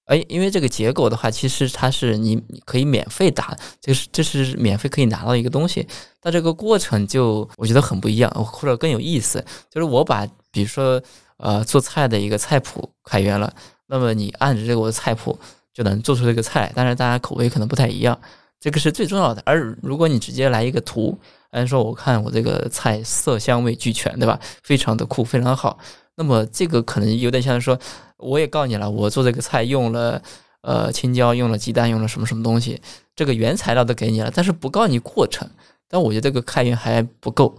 [0.07, 5.87] 哎，因为这个结果的话，其实它是你可以免费打，这是这是免费可以拿到一个东西。
[6.21, 9.45] 但这个过程就我觉得很不一样，或者更有意思。
[9.71, 11.01] 就是我把比如说
[11.39, 13.53] 呃做菜的一个菜谱开源了，
[13.87, 15.39] 那么你按着这个我的菜谱
[15.73, 18.19] 就能做出这个菜，但是大家口味可能不太一样。
[18.61, 21.19] 这个是最重要的，而如果你直接来一个图，
[21.51, 24.39] 按说我看我这个菜色香味俱全，对吧？
[24.63, 25.79] 非常的酷，非常好。
[26.15, 27.77] 那么这个可能有点像说，
[28.23, 30.23] 我也告诉你了，我做这个菜用了
[30.63, 32.81] 呃青椒，用了鸡蛋，用了什么什么东西，
[33.15, 35.49] 这个原材料都给你了，但是不告诉你过程。
[35.89, 37.55] 但我觉得这个开源还不够，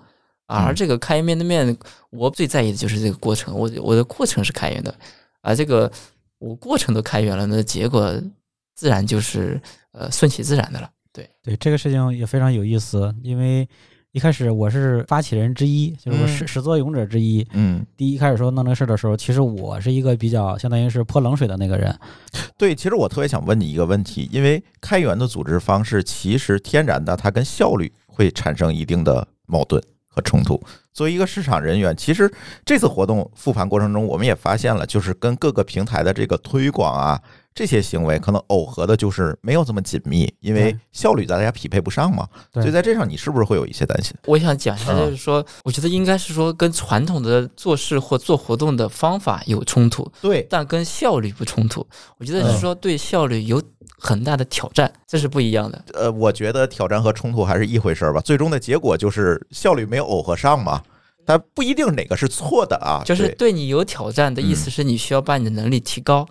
[0.47, 1.77] 而这个开源面对面，
[2.09, 4.95] 我最在意的就是这个过程，我我的过程是开源的，
[5.41, 5.91] 而这个
[6.39, 8.13] 我过程都开源了，那结果
[8.75, 9.61] 自然就是。
[9.95, 10.89] 呃，顺其自然的了。
[11.13, 13.69] 对对，这个事情也非常有意思，因为
[14.13, 17.43] 一开始我是发起人之一，就是我始始作俑者之一。
[17.53, 21.91] 嗯，第一开始说弄这个事儿的时候，其实我是一个比较相当于是泼冷水的那个人。
[22.55, 30.61] 对，其实我特别想问你一个问题，因为开源的组织方式其实天然的它跟效率会产生一定的矛盾和冲突。
[30.91, 32.31] 作为一个市场人员，其实
[32.63, 37.19] 这次活动复盘过程中，我们也发现了，就是跟各个平台的这个推广啊。
[37.55, 42.27] 这些行为可能耦合的就是没有这么紧密，因为效率大家匹配不上嘛。
[42.53, 44.15] 所以在这上，你是不是会有一些担心？
[44.25, 51.85] 我想讲一下，就是说，我觉得应该是说跟传统的做事或做活动的方法有冲突，对，但跟效率不冲突。
[52.17, 53.61] 我觉得是说对效率有
[53.99, 55.85] 很大的挑战，这是不一样的。
[55.93, 58.19] 呃，我觉得挑战和冲突还是一回事儿吧。
[58.21, 60.81] 最终的结果就是效率没有耦合上嘛，
[61.25, 63.03] 它不一定哪个是错的啊。
[63.05, 66.27] 就是对你有挑战的意思是你需要把你的能力提高。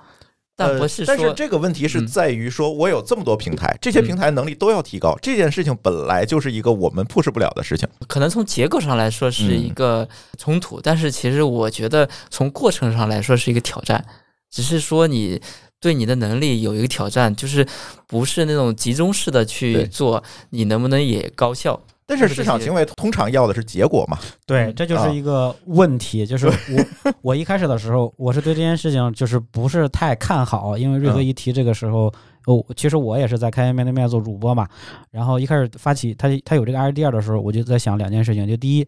[0.55, 7.89] 但不是，但是这个问题是在于说，我有这么多平台，这些平台能力都要提高，这件事情本来就是一个我们 push 不了的事情。
[8.07, 10.07] 可能从结构上来说是一个
[10.39, 14.05] 冲突，但是其实我觉得从过程上来说是一个挑战。
[14.51, 15.41] 只是说你
[15.81, 17.67] 对你的能力有一个挑战，就是
[18.07, 21.83] 不是那种集中式的去做，你能不能也高效？
[22.05, 24.19] 但是市场行为通常要的是结果嘛？
[24.45, 26.27] 对，这就是一个问题。
[26.27, 32.13] 就是我 我一开始的时候，我是对这件事情就是不是太看好，因为瑞哥一提这个时候，
[32.47, 34.69] 哦，其实我也是在开面对面做主播嘛。
[35.11, 38.47] 然后一开始发起他他有这个 idea 的时候，我就在想两件事情。
[38.47, 38.87] 就第一，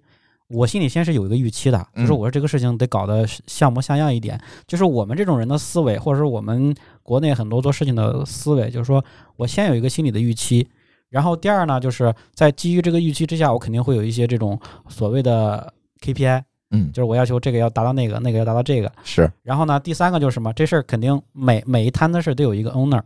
[0.49, 4.39] 我心里先是有一个预期的，就是我说这个事情得搞得像模像样一点。
[4.67, 9.03] 就是我们这种人的思维，或者是我们国内很多做事情的思维，就是说
[9.37, 10.69] 我先有一个心理的预期。
[11.15, 18.91] 然后第二呢，就是在基于这个预期之下，我肯定会有一些这种所谓的 KPI，嗯，就是我要求这个要达到那个，那个要达到这个。
[19.05, 19.31] 是。
[19.45, 20.53] 然后呢，第三个就是什么？
[20.55, 23.01] 这事儿肯定每每一摊的事都有一个 owner，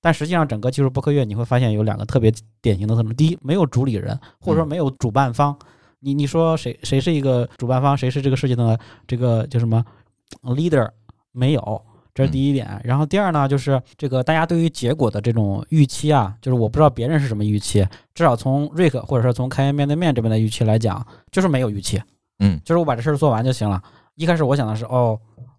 [0.00, 5.54] 但实际上整个技术播客月你会发现有两个特别典型的特征：第一，没有主理人，或者说没有主办方。
[5.98, 7.94] 你你说谁谁是一个主办方？
[7.94, 9.84] 谁是这个事情的这个叫什么
[10.44, 10.88] leader？
[11.32, 11.84] 没有。
[12.12, 22.02] 这是第一点，然后第二呢，就是这个大家对于结果的这种预期啊，就是我不知道别人是什么预期，至少从瑞克或者说从开源面对面这边的预期来讲，就是没有预期，
[22.40, 23.80] 嗯，就是我把这事儿做完就行了。
[24.16, 25.18] 一开始我想的是，哦，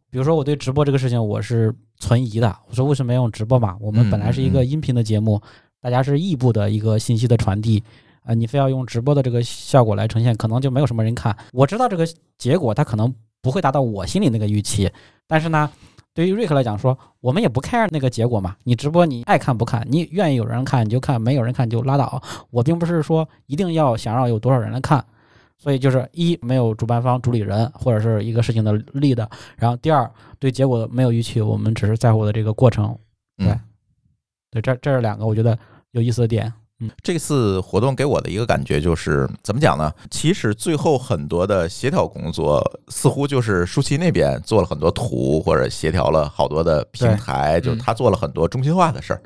[0.10, 3.78] 比如说我对直播这个事情我是存疑的，我说为什么要用直播嘛？
[3.80, 5.42] 我们本来是一个音频的节目，
[5.80, 7.82] 大家是异步的一个信息的传递，
[8.24, 11.36] 啊，你非要用直播的这个效果来呈现，可能就没有什么人看。
[11.54, 12.06] 我知道这个
[12.38, 14.92] 结果它可能不会达到我心里那个预期，
[15.28, 15.72] 但是呢。
[16.14, 22.22] 对于瑞克来讲，说我们也不 care 那个结果嘛，你直播你爱看不看，你愿意有人看你就看，没有人看就拉倒。
[22.50, 25.04] 我并不是说一定要想让有多少人来看，
[25.58, 32.98] 所以就是一没有主办方、主理人或者是一个事情的力的，然后第二对结果没有预期，我们只是在乎的这个过程。
[33.38, 33.60] 对嗯，
[34.52, 35.58] 对，这这是两个我觉得
[35.92, 36.52] 有意思的点。
[37.04, 39.92] 这次活动给我的一个感觉就是，怎么讲呢？
[40.10, 49.22] 其实最后很多的协调工作，似乎就是舒淇那边做了很多图，或者协调了好多的平台，就是他做了很多中心化的事儿。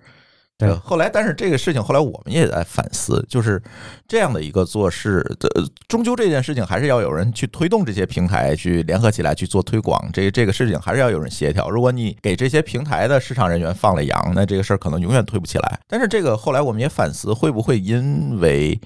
[0.57, 3.61] 对呃后来，但是这个事情后来我们也在反思，就是
[4.07, 5.49] 这样的一个做事的，
[5.87, 11.69] 终究这件事情还是要有人去推动这些平台去联合起来去做推广，这这个事情还是要有人协调。
[11.69, 15.79] 如果你给这些平台的市场人员放了羊，那这个事儿可能永远推不起来。
[15.87, 18.79] 但是这个后来我们也反思，会不会因为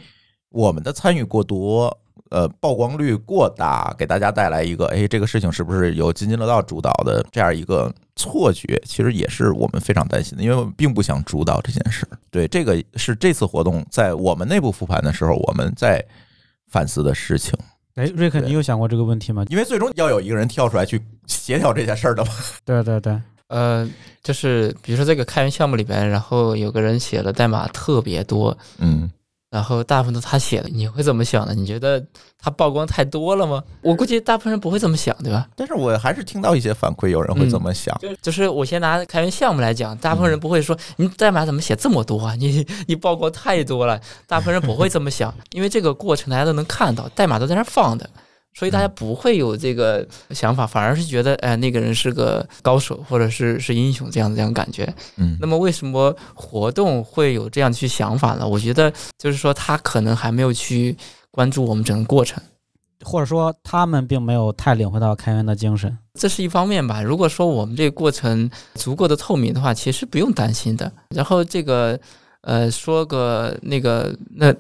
[0.50, 1.96] 我们的参与过多，
[2.30, 8.82] 呃，曝光率过大，给大家带来一个，哎，这个事情是不是由津津乐道主导的这样一个错觉？
[8.86, 12.08] 其实也是我们非常担心的，因为我们并不想主导这件事。
[12.30, 16.04] 对，这个是这次活动在我们内部复盘的时候，我们在
[16.68, 17.58] 反思的事情。
[17.96, 19.44] 哎，瑞克，你有想过这个问题吗？
[19.50, 22.32] 因为最终要有一个人跳出来去协调这件事儿的嘛。
[22.64, 23.90] 对对对，呃，
[24.24, 29.10] 就是比如说这个开源项目里边，然后有个人写的代码特别多，嗯，
[29.50, 31.54] 然后大部分都他写的，你会怎么想呢？
[31.56, 32.06] 你觉得
[32.38, 33.64] 他曝光太多了吗？
[33.82, 35.48] 我估计大部分人不会这么想，对吧？
[35.56, 37.98] 但是我还是听到一些反馈，有人会这么想。
[38.00, 42.36] 就就是我先拿开源项目来讲，大部分人不会说你代码怎么写这么多啊？
[42.36, 48.08] 你你曝光太多了，大部分人不会这么想，因为这个过程大家都能看到，代码都在那放的。
[48.60, 54.94] 所以大家不会有这个想法，反而是觉得，哎，那个人是个高手，或者是是英雄这样的这样感觉。
[55.16, 58.46] 嗯那么为什么活动会有这样去想法呢？
[58.46, 60.94] 我觉得就是说他可能还没有去
[61.32, 62.44] 关注我们整个过程，
[63.06, 65.98] 或者说他们并没有太领会到开源的精神。
[66.16, 67.02] 这是一方面吧。
[67.02, 70.92] 如果说我们这个过程足够的透明的话，其实不用担心的。
[71.16, 71.98] 然后这个
[72.42, 74.54] 呃，说个那个那。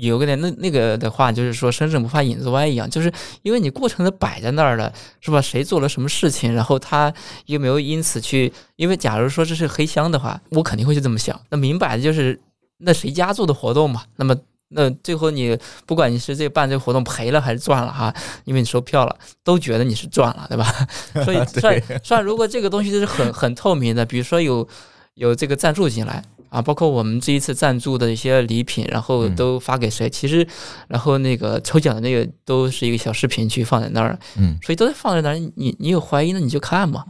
[0.00, 5.40] 有个点，那那个的话，就是说身正不怕影子歪一样，就是因为你过程都摆在那儿了，是吧？
[5.40, 7.12] 谁做了什么事情，然后他
[7.46, 8.52] 有没有因此去？
[8.76, 11.38] 因为假如说这是黑箱的话，我肯定会去这么想。
[11.50, 12.40] 那明摆的就是
[12.78, 14.02] 那谁家做的活动嘛？
[14.16, 14.34] 那么
[14.68, 20.64] 那最后你不管你是这办这个活动赔了还是赚了哈，因为你收票了，都觉得你是赚了，对吧？
[21.24, 24.66] 所以 算算如果这个东西是很很透明的，比如说有
[25.14, 26.24] 有这个赞助进来。
[26.52, 30.10] 啊，包括我们这一次赞助的一些礼品，然后都发给谁？
[30.10, 30.46] 其实，
[30.86, 35.52] 然后那个抽奖的那个都是一个小视频去放在那儿，嗯，所以都在放在那儿。
[35.56, 37.06] 你你有怀疑，那你就看嘛。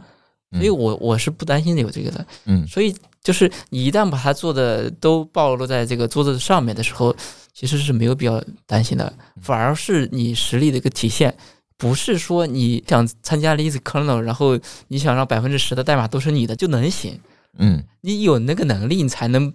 [0.53, 2.25] 所以我我是不担心有这个的。
[2.45, 7.13] 嗯，所以就是你一旦把它做的都暴露在这个桌子上面的时候，
[7.53, 11.35] 其实是没有必要担心的，反而是你实力的一个体现。
[11.75, 17.19] 不是说你想参加 List Kernel，然后你想让百分之十的代码都是你的就能行。
[17.57, 19.53] 嗯，你有那个能力，你才能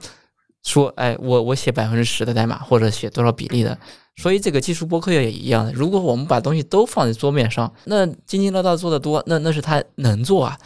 [0.63, 3.79] 说，哎，我我写百分之十的代码，或者写多少比例的。
[4.17, 5.73] 所以这个技术播客也一样的。
[5.73, 10.59] 如果我们把东西都放在桌面上，那津津乐道做的多，那那是他能做啊。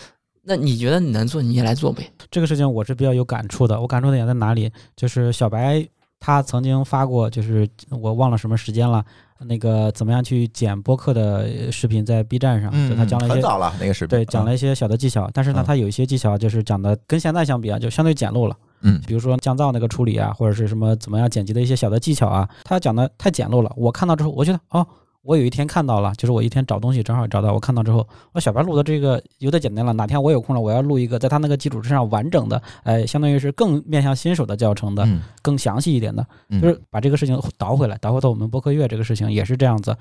[0.44, 2.10] 那你觉得你能做，你也来做呗。
[2.30, 3.80] 这个事情我是比较有感触的。
[3.80, 4.72] 我感触的点在哪里？
[4.96, 5.86] 就是小白
[6.24, 9.04] 他曾经发过，就是我忘了什么时间了，
[9.40, 18.56] 那个怎么样去剪播客的视频在 B 站上，嗯，就他讲了一些很早了那个视频，对，讲了一些小的技巧，但是呢嗯，他有一些技巧就是讲的跟现在相比啊，就相对简陋了。
[18.84, 23.72] 嗯比如说降噪那个处理啊，或者是什么怎么样剪辑的一些小的技巧啊，他讲的太简陋了。
[23.76, 24.86] 我看到之后，我觉得哦，
[25.22, 29.92] 我有一天看到了，就是我一天找东西正好找到，我看到之后，我小白录的这个有点简单了。
[29.92, 39.96] 哪天我有空了，我要录一个在他那个基础之上完整的，呃，相当于是更面向新手的教程的，嗯更详细一点的，嗯就是把这个事情倒回来，倒回到我们播客月这个事情也是这样子。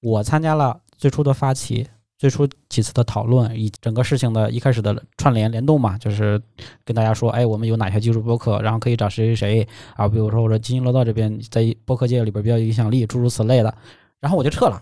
[0.00, 6.40] 我参加了最初的发起，最初几次的讨论，以整个事情的一开始的串联联动嘛，就是
[6.82, 13.74] 跟大家说，哎，我们有哪些技术播客，然后可以找谁谁谁啊，比如说我说津津乐道这边在播客界里边比较有影响力，诸如此类的。
[14.22, 14.80] 然后我就撤了，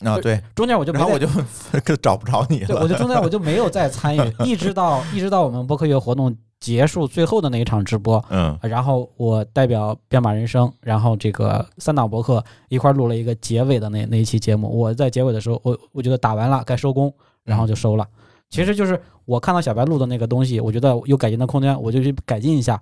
[0.00, 14.68] 啊对，中间我就没然后我再就 找不着你对，我，就中间我就没有再参与， 一直到一直到我们播客月活动结束最后的那一场直播，嗯然后我代表编码人生，然后这个三档博客一块儿录了一个结尾的那那一期节目。
[14.68, 17.12] 我在结尾的时候，我我觉得打完了该收工，
[17.44, 18.08] 然后就收了。
[18.48, 22.80] 其实就是我看到小白录的那个东西，我觉得有改进的空间，我就去改进一下。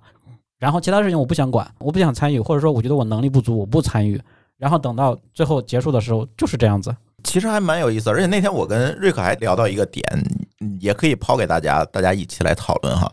[0.59, 4.21] 然后其他事情我不想管，我不想参与，或者说我觉得我能力不足，我不参与。
[4.61, 6.95] 然后等到最后结束的时候就是这样子。
[7.23, 10.05] 其实还蛮有意思，而且那天我跟瑞克还聊到一个点，
[10.59, 13.11] 嗯也可以抛给大家，大家一起来讨论哈，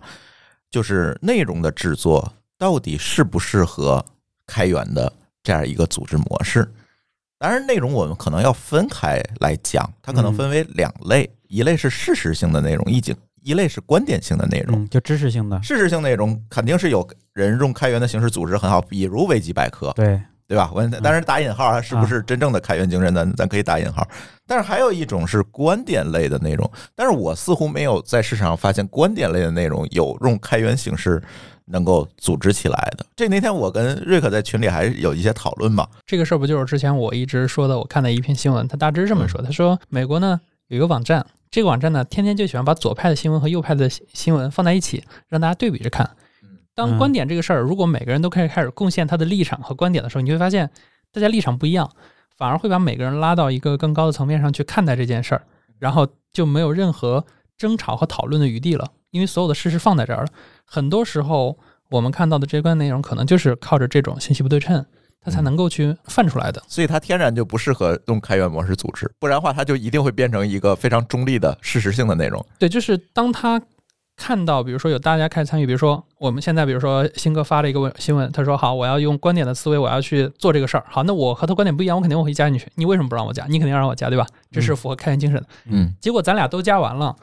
[0.71, 4.05] 就是内容的制作到底适不适合
[4.47, 5.11] 开源的
[5.43, 6.71] 这样一个组织模式。
[7.39, 14.83] 当然，内容我们可能要分开来讲，它可能分为两类，一类是事实性的内容，一景一类是观点性的内容。
[14.83, 15.63] 嗯，就知识性的。
[15.63, 20.71] 事实性内容肯定是有人用开源的形式组织很好，比如维基百科，对，对吧？
[20.75, 24.09] 我当然打引号啊，是不是真正的开源精神咱咱可以打引号。
[24.47, 31.23] 但是还有一种是观点类的内容，但是我似乎没有在市场上发现观点类的内容有用开源形式
[31.67, 33.05] 能够组织起来的。
[33.15, 37.79] 这那天我跟瑞克在群里还有一些讨论嘛，这个事儿不就是之前我一直说的？
[37.79, 46.09] 我看的一篇新闻，他大致这么说：他说美国呢有一个网站，这个网站呢天天就喜欢把左派的新闻和右派的新闻放在一起，让大家对比着看。
[46.79, 50.71] 当观点这个事儿，如果每个人都开始开始贡献他的立场和观点的时候，你会发现
[51.13, 51.91] 大家立场不一样，
[52.37, 55.43] 反而会把每个人拉到一个更高的层面上去看待这件事儿，
[55.81, 57.27] 然后就没有任何
[57.57, 60.29] 争吵和讨论的余地了，因为所有的事实放在这儿了。
[60.65, 61.59] 很多时候
[61.91, 64.87] 我们看到的这些观点内容，可能就是靠着这种信息不对称，
[65.21, 66.63] 它才能够去泛出来的。
[66.69, 72.47] 所以它天然就不适合用开源模式组织，不然的话它就一定会变成一个非常中立的事实性的内容。
[72.57, 73.61] 对，就是当他。
[74.19, 80.85] 看到，比如说有大家开始参与，比如说我们现在，比如说新哥发了一个问新闻，他说好，我要用观点的思维，我要去做这个事儿。
[80.89, 82.67] 好，那我和他观点不一样，我肯定我会加进去。
[82.75, 83.47] 你为什么不让我加？
[83.47, 84.27] 你肯定要让我加，对吧？
[84.51, 85.47] 这是符合开源精神的。
[85.67, 87.17] 嗯，结果咱俩都加完了，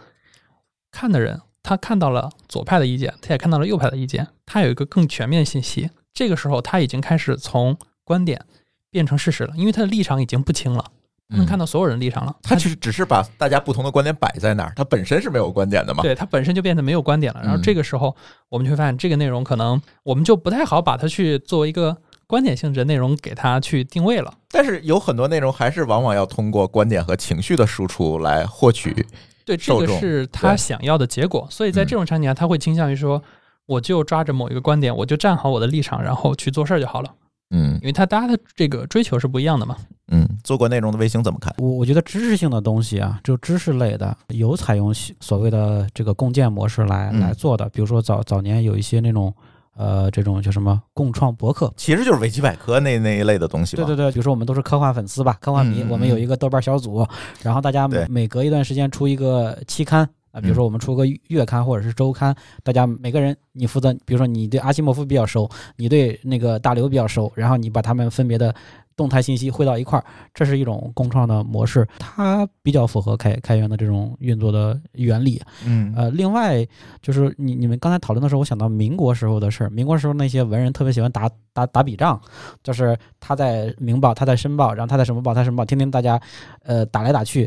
[0.90, 5.90] 看的人他看到了左派的意见，他也看到了右派的意见，他有一个更全面信息。
[6.14, 8.42] 这个时候他已经开始从观点
[8.90, 10.86] 变成事实了，因为他的立场已经不清了。
[11.30, 16.04] 能看到所有人立场了，他其实只是把大家不同的观点摆在那儿，他本身是没有观点的嘛。
[16.04, 17.42] 对，他本身就变得没有观点了。
[17.44, 18.16] 然后这个时候，
[18.50, 21.98] 我们就会发现这个内容可能我们就不太好把它去作为一个
[22.28, 24.32] 观点性质的内容给它去定位了。
[24.50, 29.06] 但是有很多内容还是往往要通过观点和情绪的输出来获取。
[29.46, 31.48] 对，这个是他想要的结果。
[31.50, 33.22] 所以在这种场景下，他会倾向于说，
[33.66, 37.12] 我就抓着某一个观点，我就站好我的立场，然后去做事儿就好了。
[37.58, 39.78] 嗯，因为他大家的这个追求是不一样的嘛。
[40.10, 41.56] 嗯，做过内容的卫星怎么看？
[41.58, 47.68] 我我觉得知识性的东西啊，就知识类的，有采用所谓的这个共建模式来来做的。
[47.70, 49.34] 比如说早早年有一些那种
[49.78, 53.78] 呃这种叫什么共创博客，其实就是维基百科那那一类的东西。
[53.78, 57.08] 对对对，比如说我们都是科幻粉丝吧，科幻迷，我们有一个豆瓣小组，
[57.42, 68.54] 然后大家每每隔一段时间出一个期刊啊，比如说我们出个月刊或者是周刊，大家每个人你负责，比如说你对阿西莫夫比较熟，你对那个大刘比较熟，然后你把他们分别的。
[68.98, 75.42] 动态信息汇到一块儿，这是一种共创的模式，它比较符合开开源的这种运作的原理。
[75.66, 76.66] 嗯，呃，另外
[77.02, 79.70] 就是你你们刚才讨论的时候，我想到民国时候的事儿。
[79.70, 82.18] 民国时候那些文人特别喜欢打打打笔仗，
[82.64, 86.18] 就是他在《明报》，他在《申报》，然后他在什么报，他什么报，天天大家
[86.64, 87.46] 呃打来打去，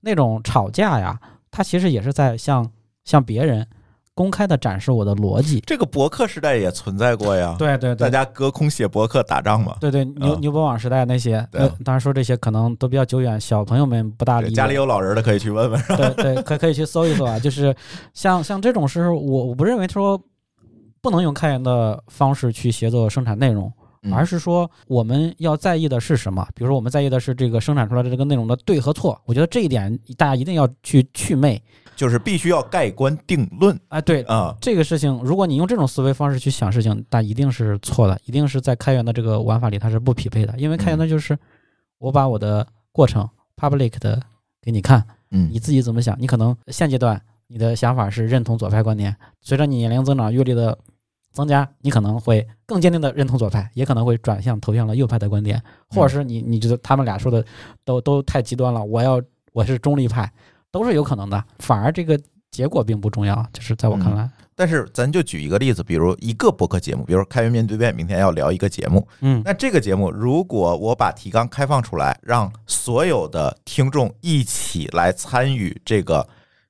[0.00, 1.18] 那种吵架呀，
[1.50, 2.70] 他其实也是在向
[3.04, 3.66] 向别人。
[4.12, 7.56] 公开的展示我的逻辑，这个博客时代也存在过呀。
[7.58, 9.76] 对对对，大家隔空写博客打仗嘛。
[9.80, 14.54] 对对，牛牛博网时代那些，呃，当然说这些可能都比较久远，小朋友们不大理解。
[14.54, 15.82] 家里有老人的可以去问问。
[15.96, 17.38] 对对，可可以去搜一搜啊。
[17.40, 17.74] 就是
[18.12, 20.20] 像像这种时候，我我不认为说
[21.00, 23.72] 不能用开源的方式去协作生产内容，
[24.12, 26.46] 而是说我们要在意的是什么？
[26.54, 29.20] 比如说我们在意的是这个生产出来的这个内容的对和错。
[29.24, 31.62] 我觉得这一点大家一定要去去魅。
[31.96, 34.00] 就是必须要盖棺定论啊！
[34.00, 40.54] 对啊，这个事情，如果你用这种思维方式去想事情，那一定是错的，一定是在开源的这个玩法里它是不匹配的。
[40.56, 41.38] 因为开源的就是
[41.98, 44.18] 我把我的过程 public 的
[44.62, 46.16] 给你看，嗯，你自己怎么想？
[46.18, 50.78] 你可能现阶段你的想法是认同左派观点，随着你年龄增长、阅历的
[51.32, 57.44] 增加，你可能会更坚定的认同左派，也可能会转向投向了右派的观点，或者是你你觉得他们俩说的
[57.84, 59.20] 都都太极端了，我要
[59.52, 60.30] 我是中立派。
[60.72, 62.16] 都是有可能的，反而这个
[62.52, 64.30] 结果并不重要，就是在我看来。
[64.54, 76.24] 但是咱就举一个例子，比如一个播客节目，比如开源面对面，明天要聊一个节目，嗯，那这个节目如果我把提纲开放出来，让所有的听众一起来参与这个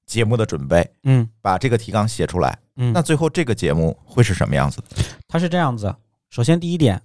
[0.06, 4.82] 节目的准备，嗯，把这个提纲写出来，嗯，那最后这个节目会是什么样子？
[5.28, 5.94] 它是这样子，
[6.30, 7.00] 首先第一点，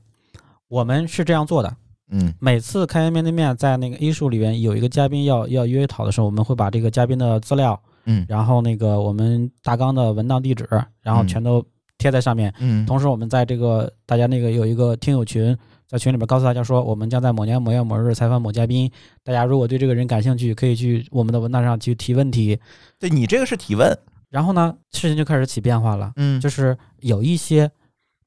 [0.69, 1.76] 我们是这样做的。
[2.09, 10.65] 嗯，每次开源面对面，在那个 A 数里边有一个嘉宾要要约讨的时候，我们会把这个嘉宾的资料，嗯，然后那个我们大纲的文档地址，
[11.01, 11.65] 然后全都
[11.97, 12.53] 贴在上面。
[12.59, 15.57] 嗯，同时我们在这个大家那个有一个听友群，
[15.88, 18.89] 在群里面告诉大家说，我们将在某年某月某日采访某嘉宾，
[19.23, 22.57] 大家如果对这个人感兴趣，可以去我们的文档上去提问题。
[22.99, 23.97] 对你这个是提问，
[24.30, 26.13] 然后呢，事情就开始起变化了。
[26.15, 27.71] 嗯，就是有一些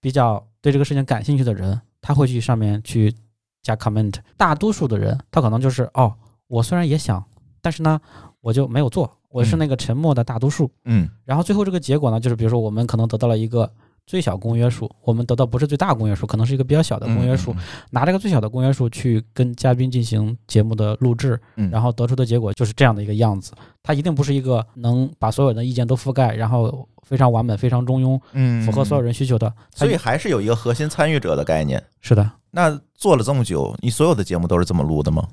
[0.00, 3.14] 比较对这个事情感兴趣的人，他会去上面去。
[3.60, 6.14] 加 comment，大多数的人他可能就是哦，
[6.46, 7.22] 我虽然也想，
[7.60, 8.00] 但是呢，
[8.40, 10.70] 我就没有做，我是那个沉默的大多数。
[10.84, 13.70] 嗯，然后最后这个结果呢，就是比如说我们可能得到了一个
[14.08, 17.58] 最小公约数，我们得到不是最大公约数，可能是一个比较小的公约数，嗯
[17.90, 23.52] 拿这个最小的公约数去跟嘉宾进行节目的录制，嗯，然后得出的结果就是这样的一个样子。
[23.82, 29.52] 它一定不是一个能把所有人的意见都覆盖，然后非常完美、非常中庸，嗯符合所有人需求的。
[29.74, 31.82] 所以还是有一个核心参与者的概念。
[32.00, 35.28] 是的，那做了这么久，你所有的节目都是这么录的吗？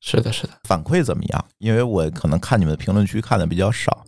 [0.00, 1.44] 是的，是的，反馈怎么样？
[1.58, 4.04] 因为我可能看你们的评论区看的比较少。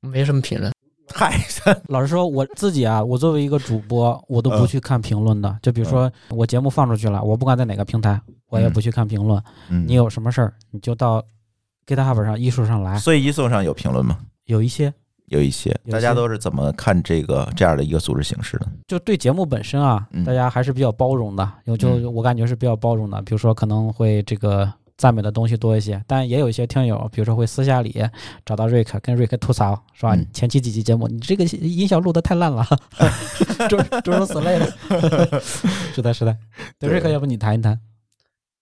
[0.00, 0.73] 没什么评论。
[1.12, 1.38] 嗨，
[1.88, 4.66] 老实说，我自己啊，我作为一个主播，我都不嗯。
[4.66, 5.58] 去看评论的。
[5.62, 9.42] 就比如说我节目放出去了，我不管在哪个平台，我也不去看评论。
[9.68, 11.22] 嗯，你有什么事儿，你就到
[11.86, 14.18] GitHub 上、艺术上来，所以艺术上有评论吗？
[14.46, 14.92] 有一些。
[15.28, 18.68] 有一些，大家都是怎么看这个这样的一个组织形式的？
[18.86, 21.50] 就对节目本身啊嗯，大家还是比较包容的。
[21.64, 24.70] 有就我感觉是比较包容的，比如说可能会这个
[25.04, 28.02] 赞美的东西多一些，但也有一些听友，比如说会私下里
[28.42, 30.14] 找到瑞克，跟瑞克吐槽，是吧？
[30.14, 32.66] 嗯前期几期节目你这个音效录的太烂了，
[33.68, 34.72] 诸诸如此类的。
[35.94, 36.34] 是的，是的。
[36.78, 37.78] 对，瑞克，要不你谈一谈？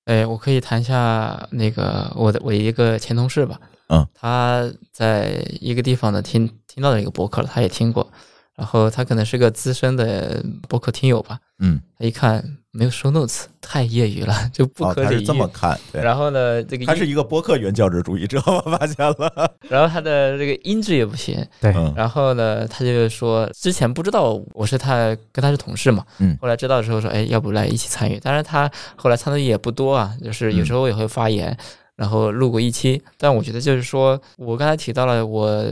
[0.06, 8.10] 哎，我可以谈一下那个我的我一个前同事吧，嗯，他在一个地方的听听到的一个博客了，他也听过，
[8.56, 12.44] 然后他可能是个资深的博客听友吧，嗯，他一看
[12.74, 15.10] 没有 show notes，太业余了，就不哦，可理喻。
[15.10, 19.52] 他是这么看，对，然后呢，这个他是一个播客原教旨主义者，我发现了。
[19.68, 28.18] 然后他的这个音质也不行，对嗯然后呢，他就说之前不知道我是他跟他是同事嘛，嗯后来知道的时候说，哎，要不来一起参与？
[28.18, 31.54] 当然他后来参与也不多啊，就是有时候也会发言，
[31.94, 33.02] 然后录过一期。
[33.18, 35.62] 但我觉得就是说我刚才提到了，我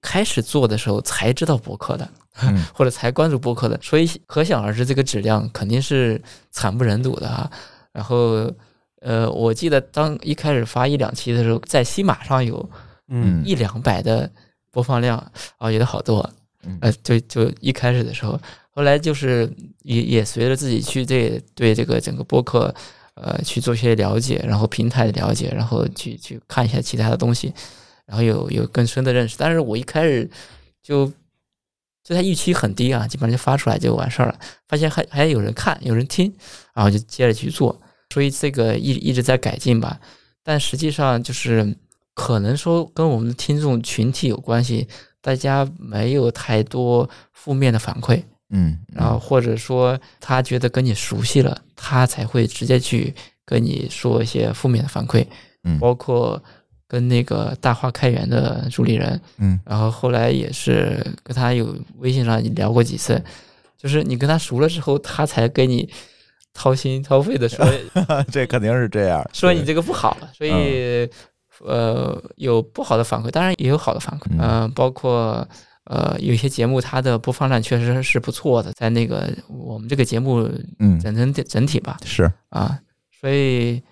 [0.00, 2.08] 开始做的时候才知道博客的，
[2.42, 6.20] 嗯 或者才关注播客的，所以可想而知这个质量肯定是
[6.50, 7.50] 惨不忍睹的啊。
[7.92, 8.52] 然后
[9.00, 12.68] 呃，我记得当一开始发一两期的时候，在西马上有
[13.08, 14.30] 嗯一两百的
[14.70, 15.16] 播放量
[15.58, 16.28] 啊，有的好多
[16.64, 16.76] 嗯。
[16.80, 18.38] 呃，就就一开始的时候，
[18.70, 19.50] 后来就是
[19.82, 22.74] 也也随着自己去这对这个整个播客
[23.14, 27.54] 呃去做一些了解，然后平台的了解，然后去去看一下其他的东西，
[28.04, 29.36] 然后有有更深的认识。
[29.38, 30.28] 但是我一开始
[30.82, 31.10] 就
[32.06, 34.38] 就它预期很低啊，基本上就发出来就完事儿了，
[34.68, 36.32] 发现还还有人看，有人听，
[36.72, 37.80] 然后就接着去做，
[38.10, 39.98] 所以这个一一直在改进吧。
[40.44, 41.76] 但实际上就是
[42.14, 44.86] 可能说跟我们的听众群体有关系，
[45.20, 53.12] 大家没有太多负面的反馈，嗯，然后或者说他觉得跟你熟悉了，他才会直接去
[53.44, 55.26] 跟你说一些负面的反馈，
[55.64, 55.76] 嗯。
[55.80, 56.40] 包括
[56.88, 59.58] 跟那个大话开源的主理人，嗯。
[59.64, 63.22] 然后后来也是跟他有微信上聊过几次，
[63.76, 65.88] 就是你跟他熟了之后，他才跟你
[66.54, 67.66] 掏心掏肺的说
[68.08, 69.28] 嗯， 这肯定是这样。
[69.32, 71.08] 说你这个不好，所以、
[71.64, 74.38] 呃有不好的反馈，当然也有好的反馈，嗯。
[74.38, 75.46] 呃，包括
[75.84, 80.98] 呃有些节目它的播放量确实是不错的，在那个我们这个节目嗯。
[81.00, 82.30] 整整整体吧是。
[82.50, 82.78] 啊，
[83.20, 83.82] 所以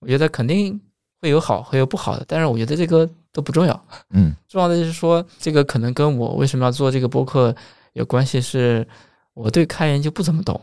[0.00, 0.80] 我觉得肯定
[1.24, 4.36] 会有好会有不好的，但是我觉得这个都不重要，嗯。
[4.46, 7.54] 重要的就是说这个可能跟我为什么要做这个播客
[7.94, 8.86] 有关系，是
[9.32, 10.60] 我对开源就不怎么懂，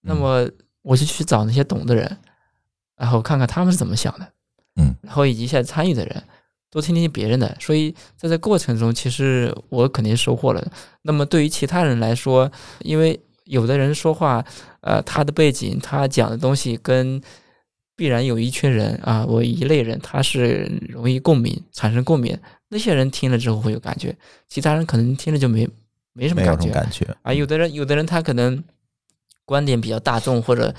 [0.00, 0.50] 那么
[0.82, 2.18] 我就去找那些懂的人，
[2.96, 4.26] 然后看看他们是怎么想的，
[4.74, 6.20] 嗯，然后以及一些参与的人，
[6.72, 7.56] 多听听别人的。
[7.60, 10.72] 所以在这过程中，其实我肯定收获了。
[11.02, 14.44] 那么对于其他人来说，因为有的人说话，
[14.80, 17.22] 呃，他的背景，他讲的东西跟
[17.96, 22.36] 必然有一群人啊，我一类人他是容易共鸣，产生共鸣。
[22.68, 24.16] 那些人听了之后会有感觉，
[24.48, 25.68] 其他人可能听了就没
[26.12, 26.70] 没什么感觉。
[26.70, 28.62] 感觉啊，有的人有的人他可能
[29.44, 30.74] 观点比较大众，或者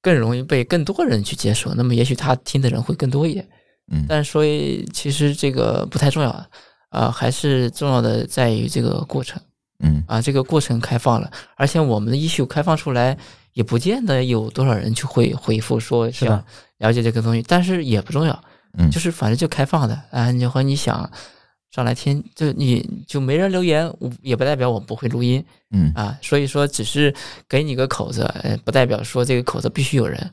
[0.00, 3.46] 更容易被更多人去接受，那么也许他听的人会更多一点。
[3.92, 6.46] 嗯但所以其实这个不太重要
[6.88, 9.42] 啊、还是重要的在于这个过程
[9.80, 13.18] 嗯啊，这个过程开放了，而且我们的 issue 开放出来，
[13.54, 16.30] 也不见得有多少人去回回复说是的。
[16.30, 16.44] 想
[16.78, 18.44] 了解这个东西，但是也不重要，
[18.76, 21.10] 嗯，就是反正就开放的啊，你和你想
[21.70, 25.92] 上来听，就你就没人留言，我也不代表我不会录音嗯。
[25.94, 27.14] 啊，所以说只是
[27.48, 30.30] 给你个口子，呃，不代表说这个口子必须有人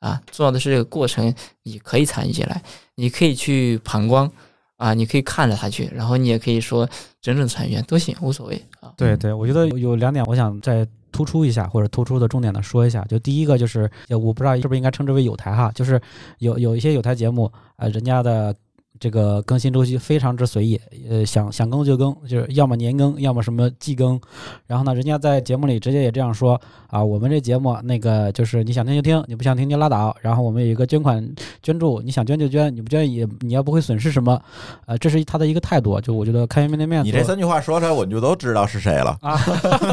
[0.00, 2.62] 啊，重要的是这个过程，你可以参与进来，
[2.96, 4.30] 你可以去旁观
[4.76, 6.88] 啊，你可以看着他去，然后你也可以说
[7.22, 8.92] 整整参与都行，无所谓啊。
[8.96, 13.04] 对对，我觉得有有两点，我想再突出一下，或者突出的重点的说一下。
[13.04, 16.00] 就第一个就是，我不知道是不是应该称之为有台哈，就是
[16.40, 18.52] 有有一些有台节目，呃，人家的
[19.00, 20.80] 这个更新周期非常之随意，
[21.10, 24.18] 呃，想想更就更，就是要么年更，要么什么季更。
[24.66, 30.16] 然后呢，人家在节目里直接也这样说啊，我们这节目那个就是你想听就听，你不想听就拉倒。
[30.20, 31.28] 然后我们有一个捐款
[31.62, 34.40] 捐助，你想捐就捐，你不捐也你要不会损失什么，
[34.86, 36.00] 呃，这是他的一个态度。
[36.00, 39.18] 就我觉得开源面对面，你这三句话说出来，我们就都知道是谁了。
[39.20, 39.38] 啊，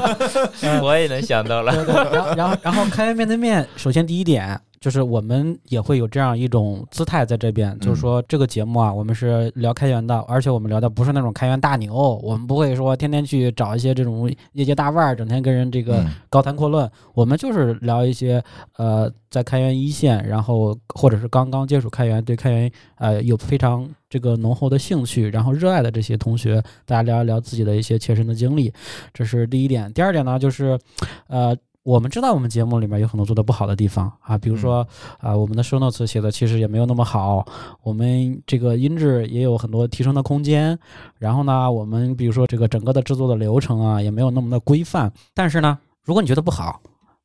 [0.81, 1.73] 我也能想到了。
[1.73, 18.43] 对对，然后然后然后开源面对面，首先第一点就是我们也会有这样一种姿态在这边，就是说这个节目啊，我们是聊开源的，而且我们聊的不是那种开源大牛，我们不会说天天去找一些这种业界大腕儿，整天跟人这个嗯高谈阔论，我们就是聊一些
[18.77, 28.73] 呃在开源一线，然后或者是刚刚接触开源，对开源呃有非常这个浓厚的兴趣，然后热爱的这些同学，大家聊一聊自己的一些切身的经历，
[29.13, 29.93] 这是第一点。
[29.93, 30.79] 第二点呢，就是
[31.27, 31.55] 呃。
[31.83, 34.87] 我们知道我们节目里面有很多做的不好的地方啊，比如说
[35.19, 37.43] 啊、我们的 show notes 写的其实也没有那么好，
[37.81, 40.77] 我们这个音质也有很多提升的空间。
[41.17, 45.11] 然后呢，我们比如说这个整个的制作的流程啊，也没有那么的规范。
[45.33, 46.79] 但是呢，如果你觉得不好，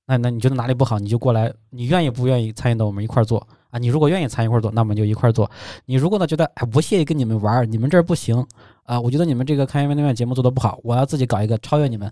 [0.07, 3.79] 那那你觉得哪里不好，你就过来，你愿意不愿意参与到我们一块儿做啊？
[3.79, 5.51] 你如果愿意参与一块儿做，那我们就一块儿做。
[5.85, 8.43] 你如果呢觉得哎不屑于跟你们玩儿，你们这儿不行
[8.85, 12.11] 啊，我觉得你们这个开源面对面节目做的不好，我要自己搞一个超越你们。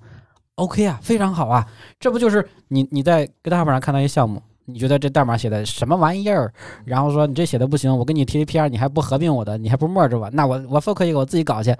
[0.56, 1.66] OK 啊，非常好啊，
[1.98, 6.52] 这不就是你你在 GitHub 上看到一项目，你觉得这代码写的什么玩意儿？
[6.84, 11.74] 然后说你这写的不行，我跟你 TDPR 你还不合并我的，你还不 merge 我，那我我 fork 一个我自己搞去，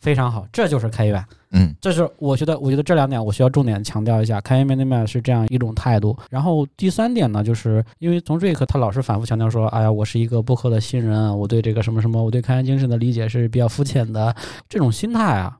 [0.00, 1.24] 非常好，这就是开源。
[1.50, 6.14] 嗯这是我觉得，我觉得这两点我需要重点强调一下，开源面对面是这样一种态度。
[6.28, 14.36] 然后第三点呢，就是因为从瑞克他老是反复强调说，哎呀，我是一个播客的新人，我对这个什么什么，我对开源精神的理解是比较肤浅的，
[14.68, 15.57] 这种心态啊，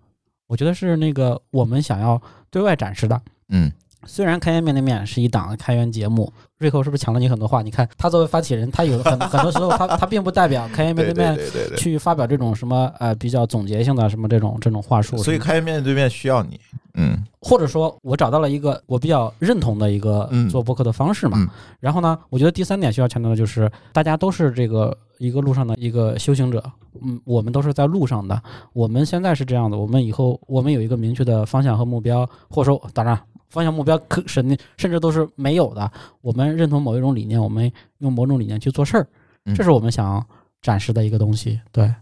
[0.48, 2.20] 我觉得是那个我们想要
[2.50, 3.20] 对外展示的。
[3.50, 3.70] 嗯
[4.06, 7.62] 虽然开源面对面是一档开源节目，瑞克是不是抢了你很多话？
[7.62, 16.58] 你看他作为发起人，他有很很多时候他他并不代表开源面对对面去发表这种什么呃比较总结性的什么这种这种话术，所以开源面对面需要你。
[16.94, 21.36] 嗯或者说我找到了一个我比较认同的一个嗯做播客的方式嘛。
[21.38, 21.48] 嗯
[21.80, 26.62] 然后呢，我觉得第三点需要强调的就是，大家都是这个一个路上的一个修行者，
[27.02, 28.40] 嗯，我们都是在路上的。
[28.72, 33.18] 我们现在是这样的，我们以后我们有一个明确的方向和目标，或者说当然
[33.50, 35.90] 方向目标可甚甚至都是没有的。
[36.20, 39.06] 我们认同某一种理念，我们用某种理念去做事儿，
[39.44, 40.24] 嗯这是我们想
[40.62, 41.60] 展示的一个东西。
[41.72, 41.92] 对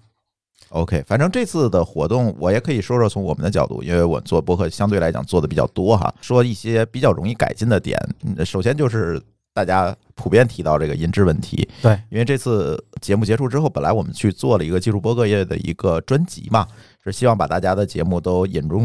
[0.71, 7.99] ，，OK，反正这次的活动我也可以说说从我们的角度，因为我做播客相对来讲做的比较多哈，说一些比较容易改进的点。
[8.25, 9.23] 嗯首先就是
[9.55, 16.67] 大家普遍提到这个音质问题，对，因为这次节目结束之后，本来我们去做了一个技术播客业的一个专辑嘛，
[17.05, 18.83] 是希望把大家的节目都引入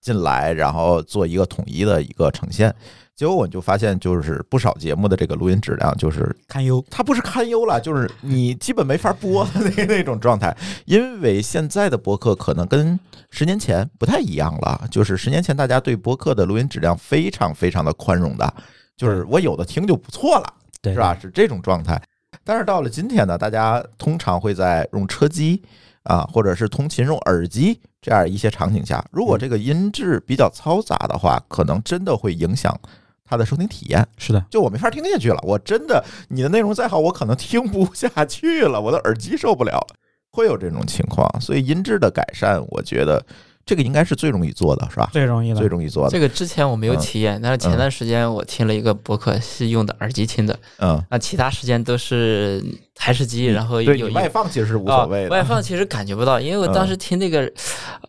[0.00, 2.72] 进来，然后做一个统一的一个呈现。
[3.16, 6.84] 结果我就发现，就是不少节目的这个录音质量就是堪忧。
[6.88, 10.56] 它不是堪忧了，就是你基本没法播的 那那种状态。
[10.84, 12.96] 因为现在的播客可能跟
[13.30, 18.54] 十年前不太一样了，就是十年前大家对播客的录音质量非常非常的宽容的，
[18.98, 21.16] 就是我有的听就不错了，对，是吧？
[21.18, 21.98] 是这种状态。
[22.44, 25.62] 但是到了今天呢，大家通常会在用车机
[26.02, 32.78] 啊，或者是通勤用耳机这样一些场景下，如果这个音质比较嘈杂的话，可能真的会影响
[33.24, 34.06] 它的收听体验。
[34.16, 35.38] 是的，就我没法听下去了。
[35.42, 39.96] 我真的，你的内容再好，我可能听不下去了，我的耳机受不了了，
[40.30, 41.28] 会有这种情况。
[41.40, 43.24] 所以音质的改善，我觉得
[43.68, 45.10] 这个应该是最容易做的，是吧？
[45.12, 45.68] 最容易最。
[45.68, 46.10] 容易做的。
[46.10, 52.64] 这个之前我没有嗯体验，但是前段时间我听了一个博客，是用的耳机听的，嗯，那其他时间都是
[52.94, 55.28] 台式机，然后有一外放其实是无所谓啊。
[55.28, 55.42] 外。
[55.44, 57.52] 放其实感觉不到，因为我当时听那个，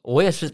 [0.04, 0.50] 我也是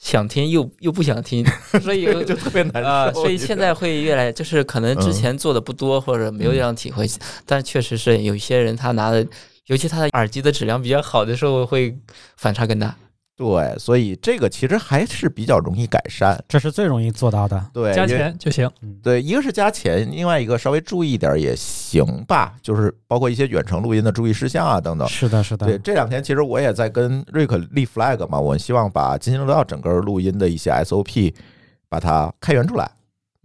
[0.00, 1.44] 想听又又不想听，
[1.82, 2.88] 所以这个就特别难受。
[2.88, 7.06] 啊，所以现在会越来，就是可能之前做的不多，或者没有这样体会，
[7.44, 9.26] 但确实是有一些人他拿的，
[9.66, 11.94] 尤其他的耳机的质量比较好的时候，会
[12.38, 12.96] 反差更大。
[13.36, 16.42] 对，所以这个其实还是比较容易改善。
[16.48, 17.62] 这是最容易做到的。
[17.72, 18.70] 对，加钱就行。
[19.02, 25.06] 对，一个是加钱，另外一个稍微注意一点也行吧，就是包括一些远程录音的注意事项啊等等。
[25.06, 25.66] 是的，是的。
[25.66, 31.34] 对，这两天其实我也在跟瑞克立 flag 嘛，我希望把金星楼道整个录音的一些 SOP
[31.90, 32.90] 把它开源出来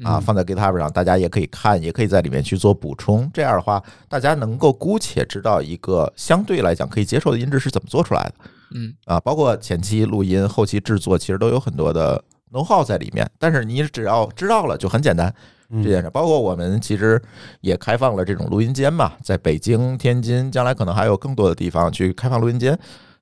[0.03, 3.29] 啊，嗯放在 GitHub 上，大家也可以看，也可以在里面去做补充。
[3.33, 8.33] 这样的话，大家能够姑且知道一个相对来讲可以接受的音质是怎么做出来的
[8.73, 13.29] 嗯，啊，包括前期录音、后期制作，其实都有很多的 know how 在里面。
[13.37, 15.33] 但是你只要知道了，就很简单。
[15.73, 17.21] 嗯这件事，包括我们其实
[17.61, 22.77] 也开放了这种录音间嘛，在北京、天津，将来可能还有更多的地方去开放录音间。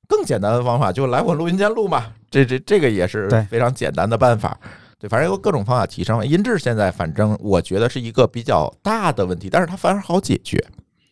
[0.07, 4.59] 更简单的方法就来我录音间录嘛，这这这个也是非常简单的办法。
[4.99, 6.59] 对，反正有各种方法提升音质。
[6.59, 10.61] 现在反正我觉得是一个比较大的问题，但是它反而好解决，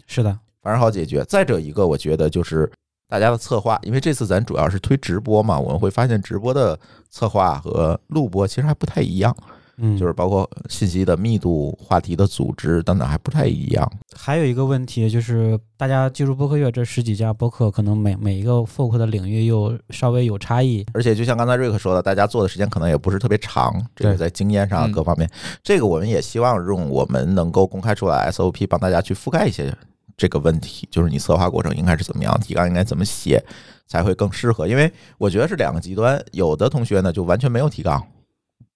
[0.06, 1.24] 是的，反而好解决。
[1.24, 2.70] 再者一个，我觉得就是
[3.08, 6.78] 大家的策划，因为这次咱主要是推直播嘛，我们会发现直播的
[7.10, 9.34] 策划和录播其实还不太一样，
[9.80, 13.92] 嗯，就是包括信息的密度、话题的组织等等还不太一样。
[14.16, 20.86] 还有一个问题就是，大家进入播客月这十几家播客，可能每每一个 folk 的领域又稍微有差异。
[20.94, 25.30] 而且就像刚才瑞克说的，大家做的时间可能也不是特别长，这个在经验上嗯各方面，
[25.62, 29.72] 这个我们也希望用我们能够公开出来 SOP 帮大家去覆盖一些
[30.18, 33.44] 这个问题，就是你策划过程应该是怎么样，提纲应该怎么写
[33.86, 34.68] 才会更适合。
[34.68, 38.04] 因为我觉得是两个极端，有的同学呢就完全没有提纲。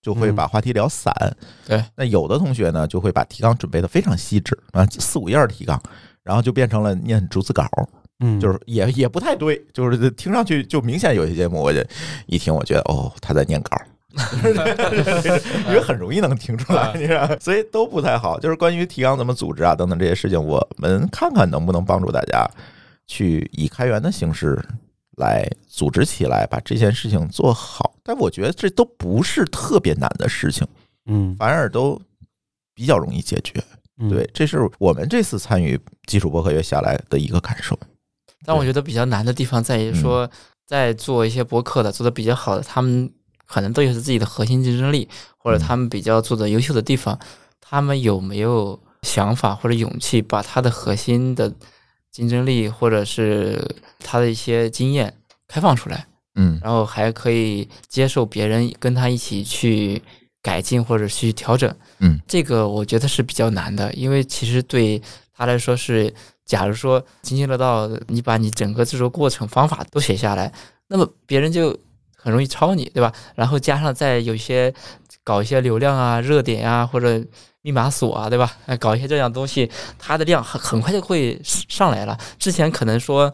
[0.01, 1.13] 就会嗯把话题聊散，
[1.65, 1.83] 对。
[1.95, 5.81] 那有的同学呢，就会把提纲准备的非常细致啊，四五页儿提纲，
[6.23, 7.67] 然后就变成了念逐字稿，
[8.19, 11.79] 嗯，就是也也不太对，就是听上去就明显有些节目，我就
[12.25, 13.79] 一听，我觉得哦，他在念稿，
[15.67, 18.39] 因为很容易能听出来，你知道，所以都不太好。
[18.39, 22.49] 就是关于提纲怎么组织啊等等这些事情，我们看看能不能帮助大家
[23.07, 24.59] 去以开源的形式
[25.17, 27.90] 来组织起来，把这件事情做好。
[28.03, 30.67] 但我觉得这都不是特别难的事情，
[31.05, 32.01] 嗯，反而都
[32.73, 33.63] 比较容易解决。
[33.99, 34.09] 嗯。
[34.09, 37.77] 对，，这是我们这次参与基础博客月下来的一个感受。
[38.43, 40.29] 但我觉得比较难的地方在于说，
[40.65, 43.11] 在做一些博客的做的比较好的，他们
[43.45, 47.19] 可能都有自己的核心竞争力，或者他们比较做的优秀的地方，
[47.59, 51.53] 他们有没有想法或者勇气把他的核心的
[52.11, 55.13] 竞争力或者是他的一些经验
[55.47, 60.01] 开放出来，嗯然后还可以接受别人跟他一起去
[60.41, 61.73] 改进或者去调整。
[61.99, 65.01] 嗯，这个我觉得是比较难的，因为其实对
[65.35, 66.13] 他来说是，
[66.45, 70.51] 假如说津津乐道，你把你整个制作过程方法都写下来，
[70.87, 71.77] 那么别人就
[72.15, 73.11] 很容易抄你，对吧？
[73.35, 74.73] 然后加上再有一些
[75.23, 77.23] 搞一些流量啊、热点啊或者
[77.61, 78.51] 密码锁啊，对吧？
[78.65, 79.69] 哎，搞一些这样东西，
[79.99, 82.17] 它的量很很快就会上来了。
[82.39, 83.31] 之前可能说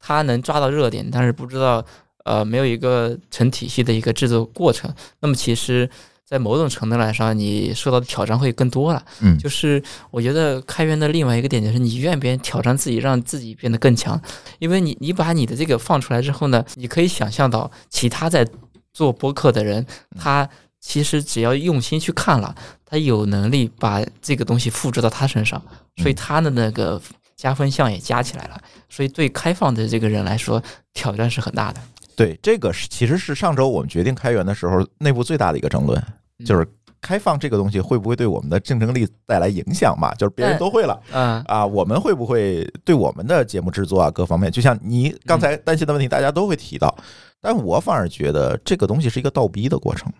[0.00, 1.84] 他能抓到热点，但是不知道
[2.26, 5.88] 呃没有一个成体系的一个制作过程，那么其实。
[6.28, 9.00] 在某种程度来上，你受到的挑战会更多了。
[9.20, 14.20] 嗯就是我觉得开源的另外一个点就是，你愿不愿意挑战自己，让自己变得更强。
[14.58, 18.44] 因为你你把你的这个放出来之后呢，你可以想象到其他在
[18.92, 19.86] 做播客的人，
[20.18, 20.48] 他
[20.80, 22.52] 其实只要用心去看了，
[22.84, 25.62] 他有能力把这个东西复制到他身上，
[25.98, 27.00] 所以他的那个
[27.36, 28.60] 加分项也加起来了。
[28.88, 30.60] 所以对开放的这个人来说，
[30.92, 31.80] 挑战是很大的。
[32.16, 36.02] 对，这个是其实是上周我们决定开源的时候内部最大的一个争论，
[36.46, 36.66] 就是
[37.00, 40.14] 开放这个东西会不会对我们的竞争力带来影响嘛？
[40.14, 46.96] 就是别人都会了嗯，啊，我们会不会对我们的节目制作啊各方面，就像你刚才担心的问题，大家都会提到，
[47.40, 50.10] 但我反而觉得这个东西是一个倒逼的过程。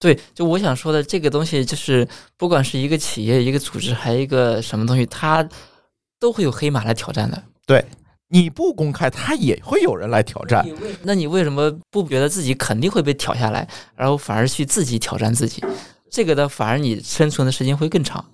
[0.00, 5.46] 对，就我想说的这个东西，就是不管是一个企业、一个组织，还有一个什么东西，它
[6.18, 7.40] 都会有黑马来挑战的。
[8.32, 10.66] 你不公开，他也会有人来挑战。
[11.02, 15.62] 那你为什么不觉得自己肯定会被挑下来，然后反而去自己挑战自己？
[16.10, 18.24] 这个的反而你生存的时间会更长。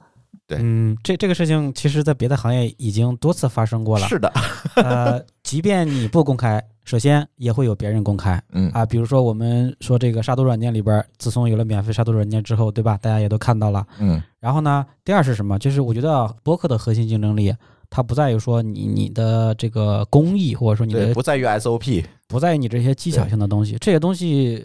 [0.47, 4.07] 对嗯，这这个事情其实在别的行业已经多次发生过了。
[4.09, 4.33] 是的，
[4.77, 8.87] 呃，即便你不公开，首先也会有别人公开嗯啊。
[8.87, 12.97] 比如说我们说这个杀毒软件里边，自从有了免费杀毒软件之后，对吧？
[13.03, 13.87] 大家也都看到了。
[13.99, 15.59] 嗯然后呢，第二是什么？
[15.59, 17.55] 就是我觉得博客的核心竞争力，
[17.91, 24.65] 它不在于说你你的这个工艺，或者说你，的不在于 SOP，不在于你这些技巧性的东西，这些东西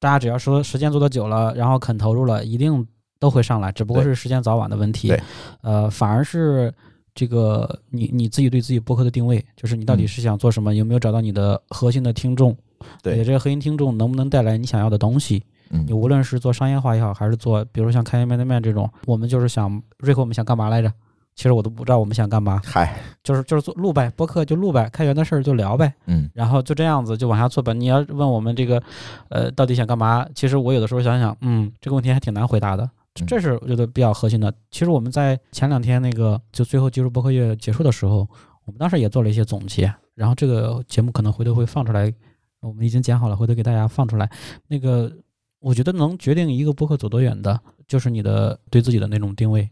[0.00, 2.86] 大家只要说时间做的久了，然后肯投入了，一定
[3.18, 5.20] 都会上来，只不过是时间早晚的问题对。
[5.60, 6.72] 呃，反而是
[7.14, 12.56] 这个你你自己对自己播客的定位，就是你到底嗯是想做什么，有没有找到你的核心的听众，
[13.02, 15.44] 对你的这个核心听众能不能带来你想要的东西？
[15.74, 20.92] 嗯你无论是做商业化也好，还是做比如像开源面对面这种，我们就是想瑞克，我们想干嘛来着？
[21.34, 25.92] 其实我都不知道我们想干嘛，嗨，就是就是做录呗，播客就录呗，开源的事儿就聊呗。
[26.06, 27.72] 嗯然后就这样子就往下做吧。
[27.72, 28.82] 你要问我们这个，
[29.30, 30.26] 呃，到底想干嘛？
[30.34, 32.88] 其实我有的时候想想，嗯，这个问题还挺难回答的。
[33.26, 34.52] 这是我觉得比较核心的。
[34.70, 38.26] 其实我们在前两天那个就最后技术播客月结束的时候，
[38.64, 42.12] 我们当时也做了一些总结，然后这个节目可能回头会放出来，
[42.60, 44.30] 我们已经剪好了，回头给大家放出来。
[44.66, 45.12] 那个
[45.60, 49.68] 我觉得能决定一个播客走多远的，就是你的对自己的那种定位。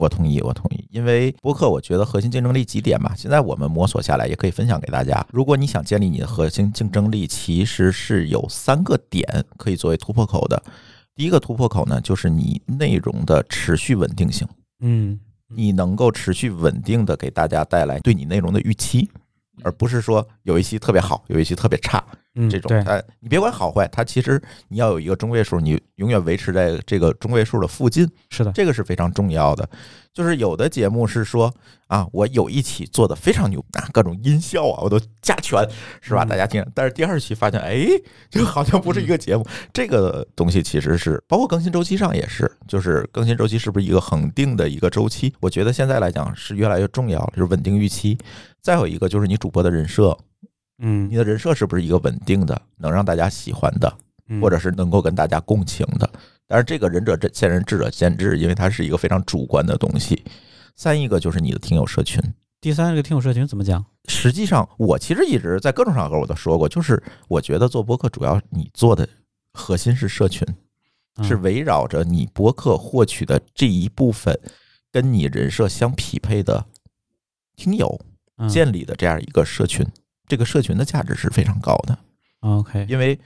[0.00, 5.24] 我同意，我同意，因为播客我觉得核心竞争力几点吧，现在我们摸索下来也可以分享给大家。
[5.30, 10.62] 如果你想建立你的核心竞争力，其实是有三个点可以作为突破口的。
[11.14, 14.48] 第一个突破口呢，就是你内容的持续稳定性，
[14.80, 15.20] 嗯
[15.54, 19.10] 你能够持续稳定的给大家带来对你内容的预期，
[19.62, 29.68] 而不是说有一期特别好，有一期特别差，嗯，这种对，它你别管好坏，它其实你要有一个中位数，你永远维持在这个中位数的附近，是的，这个是非常重要的。
[30.12, 31.52] 就是有的节目是说
[31.86, 35.64] 啊，我有一期做的非常牛啊，各种音效啊我都加全，
[36.00, 36.24] 是吧？
[36.24, 37.86] 嗯大家听，但是第二期发现，哎，
[38.28, 39.46] 就好像不是一个节目。
[39.72, 45.32] 这个东西其实是包括更新周期上也是，就是更新周期是不是一个恒定的一个周期？
[45.40, 48.18] 我觉得现在来讲是越来越重要了，就是稳定预期。
[48.60, 50.16] 再有一个就是你主播的人设，
[50.80, 53.92] 嗯你，的人设是不是一个稳定的，能让大家喜欢的？
[54.28, 56.08] 嗯或者是能够跟大家共情的。
[56.46, 60.24] 但是这个仁者见仁，智者见智，因为它是一个非常主观的东西。
[60.76, 62.22] 三一个就是你的听友社群。
[62.60, 63.84] 第三个听友社群怎么讲？
[64.06, 69.08] 实际上，我其实一直在各种场合我都说过，就是我觉得做播客主要你做的
[69.52, 70.46] 核心是社群，
[71.16, 74.38] 嗯是围绕着你播客获取的这一部分
[74.92, 76.64] 跟你人设相匹配的
[77.56, 78.00] 听友
[78.36, 79.84] 嗯建立的这样一个社群。
[80.30, 81.98] 这个社群的价值是非常高的
[82.38, 83.18] ，OK，因为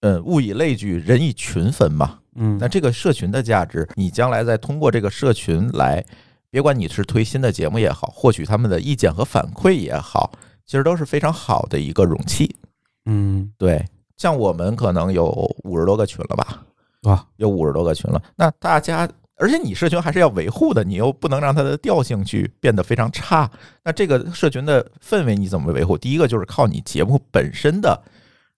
[0.00, 2.18] 呃，物以类聚，人以群分嘛。
[2.34, 6.04] 嗯，那这个社群的价值，你将来再通过这个社群来，
[6.50, 10.30] 别管你是推新的节目也好，获取他们的意见和反馈也好，
[10.66, 12.54] 其实都是非常好的一个容器。
[13.06, 13.82] 嗯对，
[14.18, 15.26] 像我们可能有
[15.64, 16.62] 五十多个群了吧，
[17.04, 19.08] 哇，有五十多个群了，那大家。
[19.38, 23.50] 而且你社群还是要维护的，你又不能让它的调性去变得非常差。
[23.84, 25.96] 那这个社群的氛围你怎么维护？
[25.96, 28.02] 第一个就是靠你节目本身的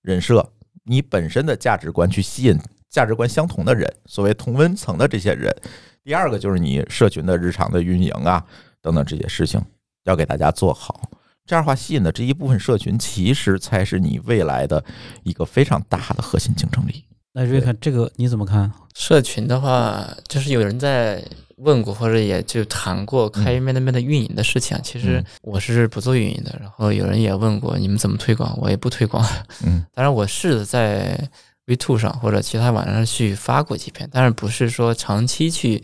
[0.03, 0.51] 人设，
[0.85, 2.59] 你本身的价值观去吸引
[2.89, 5.55] 价值观相同的人，所谓同温层的这些人。
[6.03, 8.43] 第二个就是你社群的日常的运营啊，
[8.81, 9.62] 等等这些事情
[10.05, 11.11] 要给大家做好。
[11.45, 14.83] 这样的话，吸引的这一部分社群，其实才是你未来的
[15.24, 17.05] 一个非常大的核心竞争力。
[17.33, 18.70] 那瑞克这个你怎么看？
[18.95, 21.22] 社群的话，就是有人在
[21.59, 24.76] 问过，或者也就谈过开源面对面的运营的事情。
[24.83, 29.24] 其实嗯我是不做运营的，然后有人也问过你们怎么推广，我也不推广。
[29.64, 31.28] 嗯 当然，我试着在
[31.66, 35.83] V2 上或者其他网站上去发过几篇，但是不是说长期去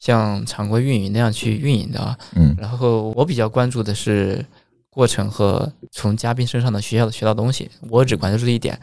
[0.00, 2.18] 像常规运营那样去运营的啊。
[2.34, 4.44] 嗯然后我比较关注的是
[4.90, 8.78] 过程和从嘉宾身上的学到学到东西，我只关注这一点。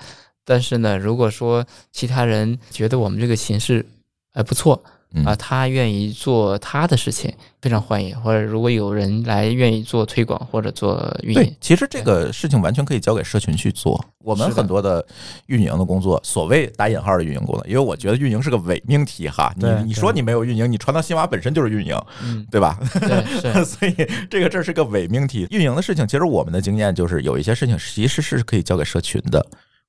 [0.50, 3.86] 但是呢，如果说其他人觉得我们这个形式
[4.34, 4.82] 还不错
[5.14, 8.14] 嗯啊，他愿意做他的事情，非常欢迎。
[8.22, 14.04] 或者如果有人来愿意做推广或者做运对营，，其实这个事情完全可以交给社群去做。
[14.22, 15.06] 我们很多的
[15.46, 19.54] 运营的工作，所谓打引号的运营工作，因为我觉得运营是个伪命题哈。
[19.56, 22.78] 你你说你没有运营，你传到新华本身就是运营，嗯，对吧？
[23.00, 23.24] 对，
[23.54, 23.96] 是，所以
[24.30, 25.48] 这个这是个伪命题。
[25.50, 29.46] 运营的事情，其实我们的经验就是有一些事情其实是可以交给社群的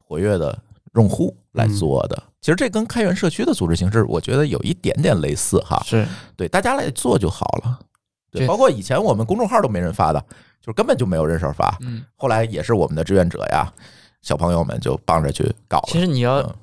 [0.08, 0.58] 活跃的
[0.94, 2.20] 用户来做的。
[2.40, 5.82] 其实这跟开源社区的组织形式，我觉得有一点点类似哈。
[5.84, 7.78] 是，对，大家来做就好了。
[8.30, 10.20] 对，包括以前我们公众号都没人发的，
[10.60, 11.76] 就是根本就没有人手发。
[11.80, 13.70] 嗯，后来也是我们的志愿者呀，
[14.22, 15.82] 小朋友们就帮着去搞。
[15.88, 16.54] 其实你要嗯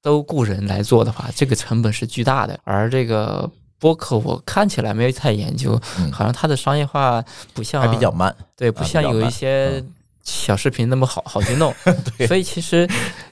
[0.00, 2.58] 都雇人来做的话，这个成本是巨大的。
[2.62, 9.82] 而这个播客，我看起来没有太研究，嗯好像它的商业化不像还比较慢，对，啊不像有一些
[10.24, 11.72] 小视频那么好好去弄。
[12.26, 12.88] 所以其实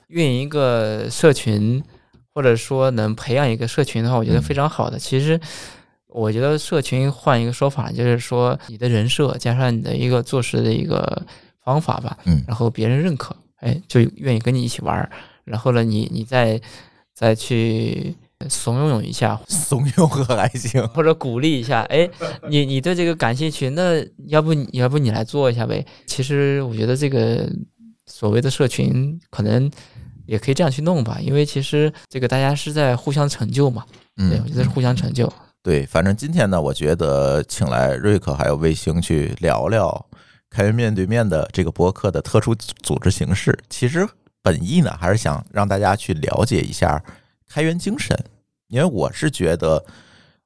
[0.08, 1.82] 运营一个社群，
[2.32, 4.98] 或者说能培养一个社群的话，我觉得嗯非常好的。
[4.98, 5.40] 其实
[6.08, 11.22] 我觉得社群换一个说法，就是说你的人设加上你的一个做事的一个
[11.64, 15.10] 方法吧，嗯然后别人认可，哎，就愿意跟你一起玩儿。
[15.44, 16.60] 然后呢，你你再
[17.14, 18.14] 再去
[18.48, 20.86] 怂恿一下，怂恿和还行。
[20.88, 22.08] 或者鼓励一下，哎，
[22.48, 25.84] 你你对这个感兴趣，那要不你要不你来做一下呗？
[26.06, 27.48] 其实我觉得这个
[28.06, 29.70] 所谓的社群可能
[30.26, 33.84] 也可以这样去弄吧，因为其实这个大家是在互相成就嘛，
[34.16, 35.30] 对，我嗯觉，得是互相成就。
[35.62, 40.06] 对，反正今天呢，我觉得请来瑞克还有卫星去聊聊
[40.50, 43.56] 开源面对面的这个博客的特殊组织形式。
[43.70, 44.04] 其实
[44.42, 47.00] 本意呢，还是想让大家去了解一下
[47.48, 48.18] 开源精神，
[48.72, 49.84] 因为我是觉得，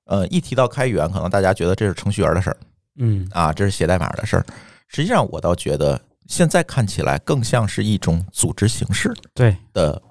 [0.06, 2.56] 呃，一提到开源，可能大家觉得这是程序员的事儿
[2.96, 4.44] 嗯啊，这是写代码的事儿。
[4.88, 10.02] 实际上，我倒觉得现在看起来更像是一种组织形式对的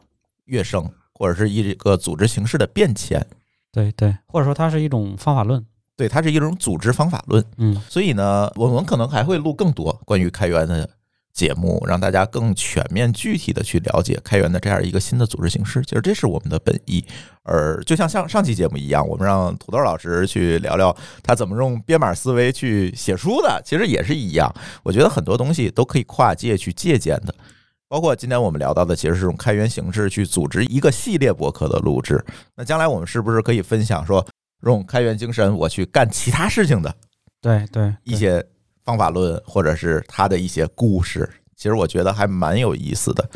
[0.45, 3.21] 跃升，或者是一个组织形式的变迁。
[3.69, 5.61] 对对，或者说它是一种方法论。
[5.97, 7.43] 对，它是一种组织方法论。
[7.57, 10.89] 嗯所以呢，我们可能还会录更多关于开源的
[11.35, 15.83] 节目，让大家更全面、具体的去了解开源的这样一个新的组织形式。
[15.83, 17.05] 其实这是我们的本意。
[17.43, 24.51] 而就像上上期节目一样，我们让土豆老师去聊聊他怎么用编码思维去写书的，其实也是一样。
[24.81, 27.35] 我觉得很多东西都可以跨界去借鉴的。
[27.87, 32.25] 包括今天我们聊到的，其实是用开源形式去组织一个系列博客的录制。
[32.55, 34.25] 那将来我们是不是可以分享说，
[34.63, 36.95] 用开源精神我去干其他事情的？
[37.39, 38.43] 对对，一些
[38.85, 43.27] 方法论，或者是他的一些故事，其实我觉得还蛮有意思的。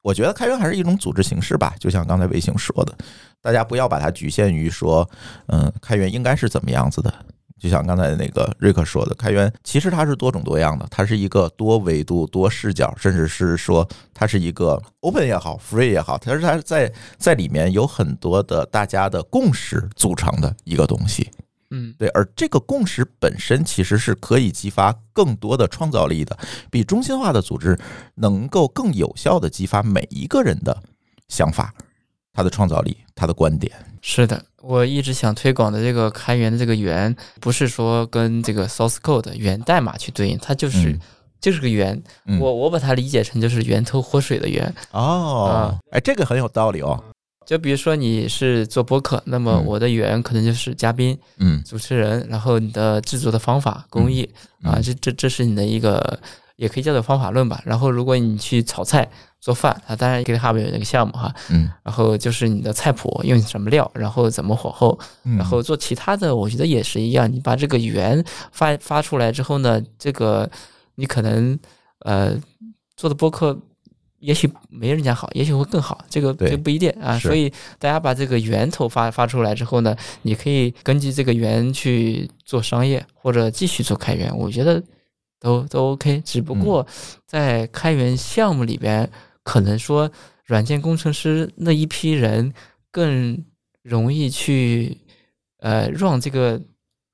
[0.00, 2.96] 我觉得开源还是一种组织形式吧，就像刚才卫星说的，
[3.40, 5.08] 大家不要把它局限于说，
[5.46, 7.12] 嗯，开源应该是怎么样子的。
[7.56, 21.30] 就像刚才那个瑞克说的，开源其实它是多种多样的，它是一个多维度、多视角，甚至是说它是一个 open 也好，free 也好，它是它在在里面有很多的大家的共识组成的一个东西。
[21.74, 26.36] 嗯，对，而这个共识本身其实是可以激发更多的创造力的，
[26.70, 27.78] 比中心化的组织
[28.16, 30.82] 能够更有效的激发每一个人的
[31.28, 31.72] 想法、
[32.34, 33.72] 他的创造力、他的观点。
[34.02, 41.00] 是的，我一直想推广的这个开源的这个源，不是说跟这个 source code 源代码去对应，它就是、嗯
[41.40, 42.00] 就是个源。
[42.26, 44.72] 嗯我我把它理解成就是源头活水的源。
[44.92, 47.02] 哦，哎，这个很有道理哦。
[47.44, 54.22] 就比如说你是做播客，那么嗯我的语言可能就是嘉宾、嗯主持人，然后你的制作的方法、工艺、
[54.62, 56.18] 啊，嗯这这这是你的一个，
[56.56, 57.60] 也可以叫做方法论吧。
[57.64, 67.30] 然后如果你去炒菜、做饭，啊，当然 GitHub 有那个项目哈，嗯然后就是你的菜谱用什么料，然后怎么火候，嗯，然后做其他的，我觉得也是一样。
[67.30, 70.48] 你把这个语言发发出来之后呢，这个
[70.94, 71.58] 你可能
[72.00, 72.34] 呃
[72.96, 73.58] 做的播客。
[74.22, 77.18] 也许没人家好，也许会更好，这个对这不一定啊。
[77.18, 84.80] 所以大家把这个源头发发出来之后呢，你可以根据这个源去做商业，或者继续做开源，我觉得
[85.40, 86.22] 都都 OK。
[86.24, 86.86] 只不过
[87.26, 89.10] 在开源项目里边，
[89.42, 90.10] 可能说
[90.46, 92.54] 软件工程师那一批人
[92.92, 93.44] 更
[93.82, 94.98] 容易去
[95.58, 96.62] 呃让这个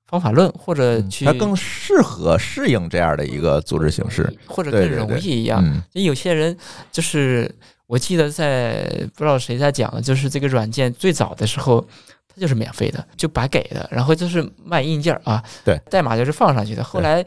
[0.09, 4.29] 方法论，或者去它更适合适应这样的一个组织形式。
[4.47, 5.63] 或者更容易一样。
[5.93, 6.57] 有些人
[6.91, 7.55] 就是
[7.87, 11.87] 我记得在不知道谁在讲，就是这个软件最早的时候。
[12.31, 16.85] 它就是免费的，就白给的，然后就是卖硬件儿啊，对，代码就是放上去的。
[16.85, 17.25] 后来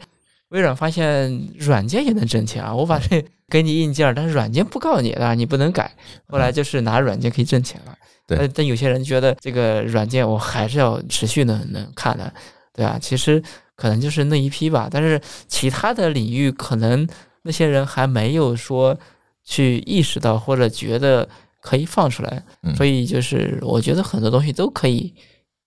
[0.50, 5.92] 微软发现软件也能挣钱啊，我把这给你硬件儿，但是软件不告诉你的，你不能改。
[6.28, 7.92] 后来就是拿软件可以挣钱了。
[8.28, 12.32] 对但但有些人觉得这个软件我还是要持续的能看的，
[12.72, 13.42] 对啊，其实
[13.74, 17.06] 可能就是那一批吧，但是其他的领域可能
[17.42, 18.98] 那些人还没有说
[19.44, 21.28] 去意识到或者觉得
[21.60, 22.74] 可以放出来，嗯。
[22.76, 25.12] 所以就是我觉得很多东西都可以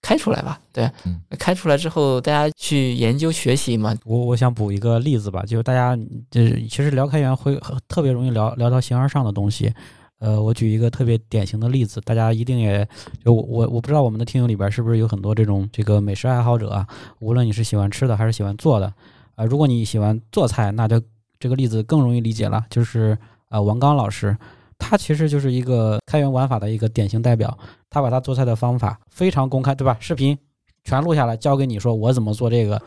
[0.02, 1.20] 开出来吧，对，嗯。
[1.38, 5.98] 开出来之后大家去研究学习嘛，我我想补一个例子吧，就是大家
[6.32, 9.74] 就是其实聊开源会特别容易聊聊到形而上的东西。
[10.20, 12.88] 呃，我举一个特别典型的例子，大家一定也
[13.24, 16.88] 就我我我不知道我们的听友里边是不是有很多这种这个美食爱好者啊，
[17.20, 18.92] 无论你是喜欢吃的还是喜欢做的
[19.36, 21.02] 啊、如果你喜欢做菜，那就
[21.38, 23.18] 这个例子更容易理解了，就是
[23.50, 24.36] 呃王刚老师，
[24.78, 27.58] 他其实就是一个开源玩法的一个典型代表，
[27.90, 29.98] 他把他做菜的方法非常公开，对吧？
[30.00, 30.38] 视频
[30.86, 32.82] 全录下来，教给你说我怎么做这个，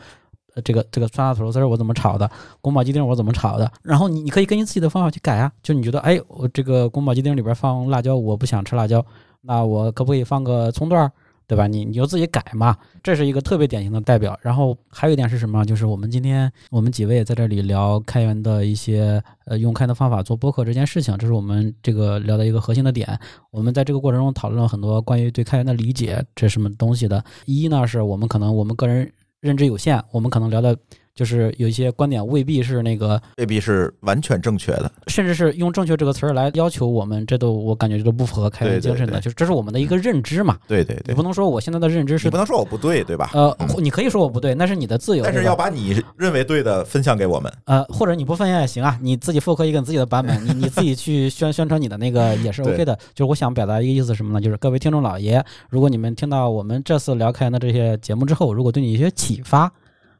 [0.55, 2.29] 呃，这个这个酸辣土豆丝儿我怎么炒的，
[2.61, 5.51] 宫保鸡丁我怎么炒的，然后你你可以根据自己的方法去改啊。
[5.61, 9.05] 就你觉得，哎，我这个宫保鸡丁里边放辣椒，我不想吃辣椒，
[9.41, 11.11] 那我可不可以放个葱段儿？
[11.47, 11.65] 对吧？
[11.65, 14.37] 你你就自己改嘛，这是一个特别典型的代表。
[14.43, 15.65] 然后还有一点是什么？
[15.65, 23.19] 就是我们今天我们几位在这里聊开源的一些呃用开的方法做播客这件事情，这是我们这个聊的一个核心的点。
[23.49, 27.25] 我们在这个过程中讨论了很多关于对开源的理解，这什么东西的。
[27.47, 30.77] 一呢，是我们可能我们个人认知有限，我们可能聊的
[31.19, 34.89] 就是有一些观点未必是那个，未必是完全正确的。
[35.07, 40.57] 甚至是用正确这个词儿来要求我们，这都我感觉这都不符合开源精神的，对就是这是我们的一个认知嘛。
[40.65, 43.31] 对对对你不，能说我现在的认知是你不能说我不对，对吧？
[43.33, 47.51] 呃嗯，你可以说我不对，那是你的自由，但是要把你认为对的分享给我们。
[47.65, 52.97] 呃，或者你不分享也行啊，你自己复刻一个你自己的版本， 你你自己去宣宣传你的那个 也是 OK 的。
[53.13, 54.39] 就是我想表达一个意思是什么呢？
[54.39, 59.69] 就是各位听众老爷，如果你们听到我们这次聊开源的这些节目之后，如果对你有一些启发，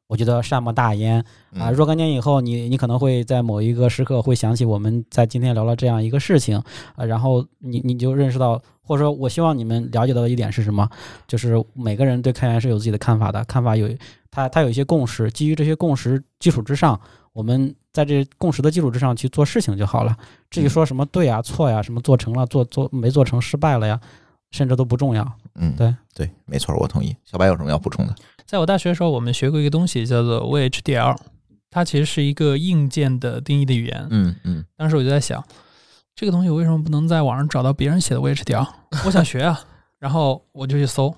[0.10, 1.20] 我觉得善莫大焉
[1.54, 1.70] 啊。
[1.70, 6.58] 嗯若干年以后，你你可能会在某一个时刻会想起我们在今天聊了这样一个事情
[6.96, 10.90] 啊，然后你你就认识到，或者说我希望你们了解到的一点是什么？
[11.28, 13.88] 就是每个人对开源是有自己的看法的，看法有
[14.32, 17.00] 他他有一些共识，基于这些共识基础之上，
[17.32, 20.18] 我们在这共识的基础之上去做事情就好了。
[20.50, 24.00] 至于说什么对啊、错呀，什么做成了、做做没做成、失败了呀，
[24.50, 25.32] 甚至都不重要。
[25.56, 27.16] 嗯，对对，没错，我同意。
[27.26, 28.16] 小白有什么要补充的？
[28.50, 31.16] 在我大学的时候，我们学过一个东西叫做 VHDL，
[31.70, 34.08] 它其实是一个硬件的定义的语言。
[34.10, 35.44] 嗯嗯当时我就在想，
[36.16, 38.68] 这个东西我为什么不能在网上找到别人写的 VHDL？
[39.06, 39.62] 我想学啊，
[40.02, 41.16] 然后我就去搜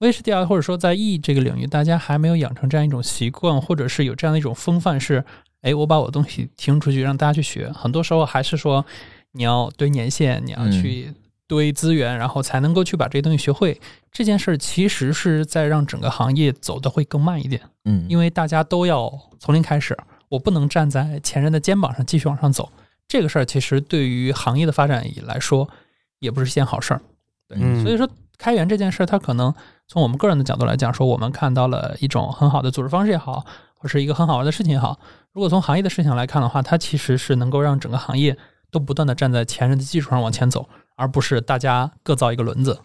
[0.00, 5.24] VHDL，或者说在 E 这个领域，大家还没有养成这样一种习惯，或者是有这样的一种风范是，
[5.62, 7.70] 哎，我把我的东西提供出去让大家去学。
[7.70, 8.84] 很多时候还是说
[9.30, 11.14] 你要堆年限，你要嗯去
[11.46, 13.80] 堆资源，然后才能够去把这些东西学会。
[14.10, 17.62] 这件事儿其实是在让整个行业走得会更慢一点。
[17.84, 19.96] 嗯，因为大家都要从零开始，
[20.28, 22.70] 我不能站在前人的肩膀上继续往上走。
[23.06, 25.68] 这个事儿其实对于行业的发展来说，
[26.18, 27.00] 也不是件好事儿。
[27.50, 29.54] 嗯所以说，开源这件事儿，它可能
[29.86, 33.46] 从我们个人的角度来讲，说我们看到了一种很好的组织方式也好，
[33.78, 34.98] 或是一个很好玩的事情也好。
[35.32, 38.36] 如果从行业的事情来看的话，它其实是能够让整个行业
[38.72, 42.78] 都不断的站在前人的基础上往前走，而不是大家各造一个轮子。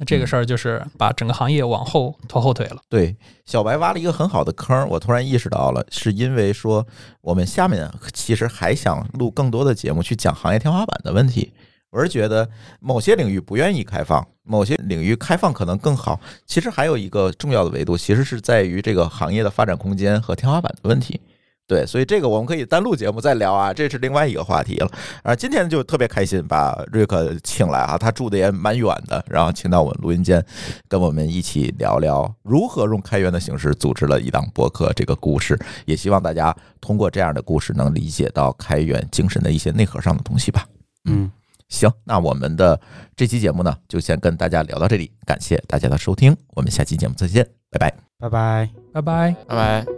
[0.00, 2.76] 那这个事儿就是把整个行业往后拖后腿了。
[2.88, 6.86] 对，小白挖了一个很好的坑，我突然意识到了，是因为说
[7.20, 11.52] 我们下面其实还想录更多的节目去讲行业天花板的问题。
[11.90, 12.48] 我是觉得
[12.80, 16.20] 某些领域不愿意开放，某些领域开放可能更好。
[16.46, 21.20] 其实还有一个重要的维度，其实是在于这个行业的发展空间和天花板的问题。
[21.68, 24.90] 对，所以这个我们可以单录节目再聊啊，这是另外一个话题了。
[25.22, 30.42] 啊，今天就特别开心把瑞克请来啊，他住的也蛮远的，然后请到我们录音间，
[30.88, 35.58] 跟我们一起聊聊如何用开源的形式组织了一档播客这个故事。
[35.84, 40.64] 也希望大家通过这样的故事能理解到开源精神的一些内核上的东西吧。
[41.04, 41.30] 嗯，
[41.68, 42.80] 行，那我们的
[43.14, 47.94] 这期节目呢，就先跟大家聊到这里，感谢大家的收听，我们下期节目再见，拜拜。
[48.18, 48.70] 拜拜。
[48.94, 49.36] 拜拜。
[49.46, 49.97] 拜拜。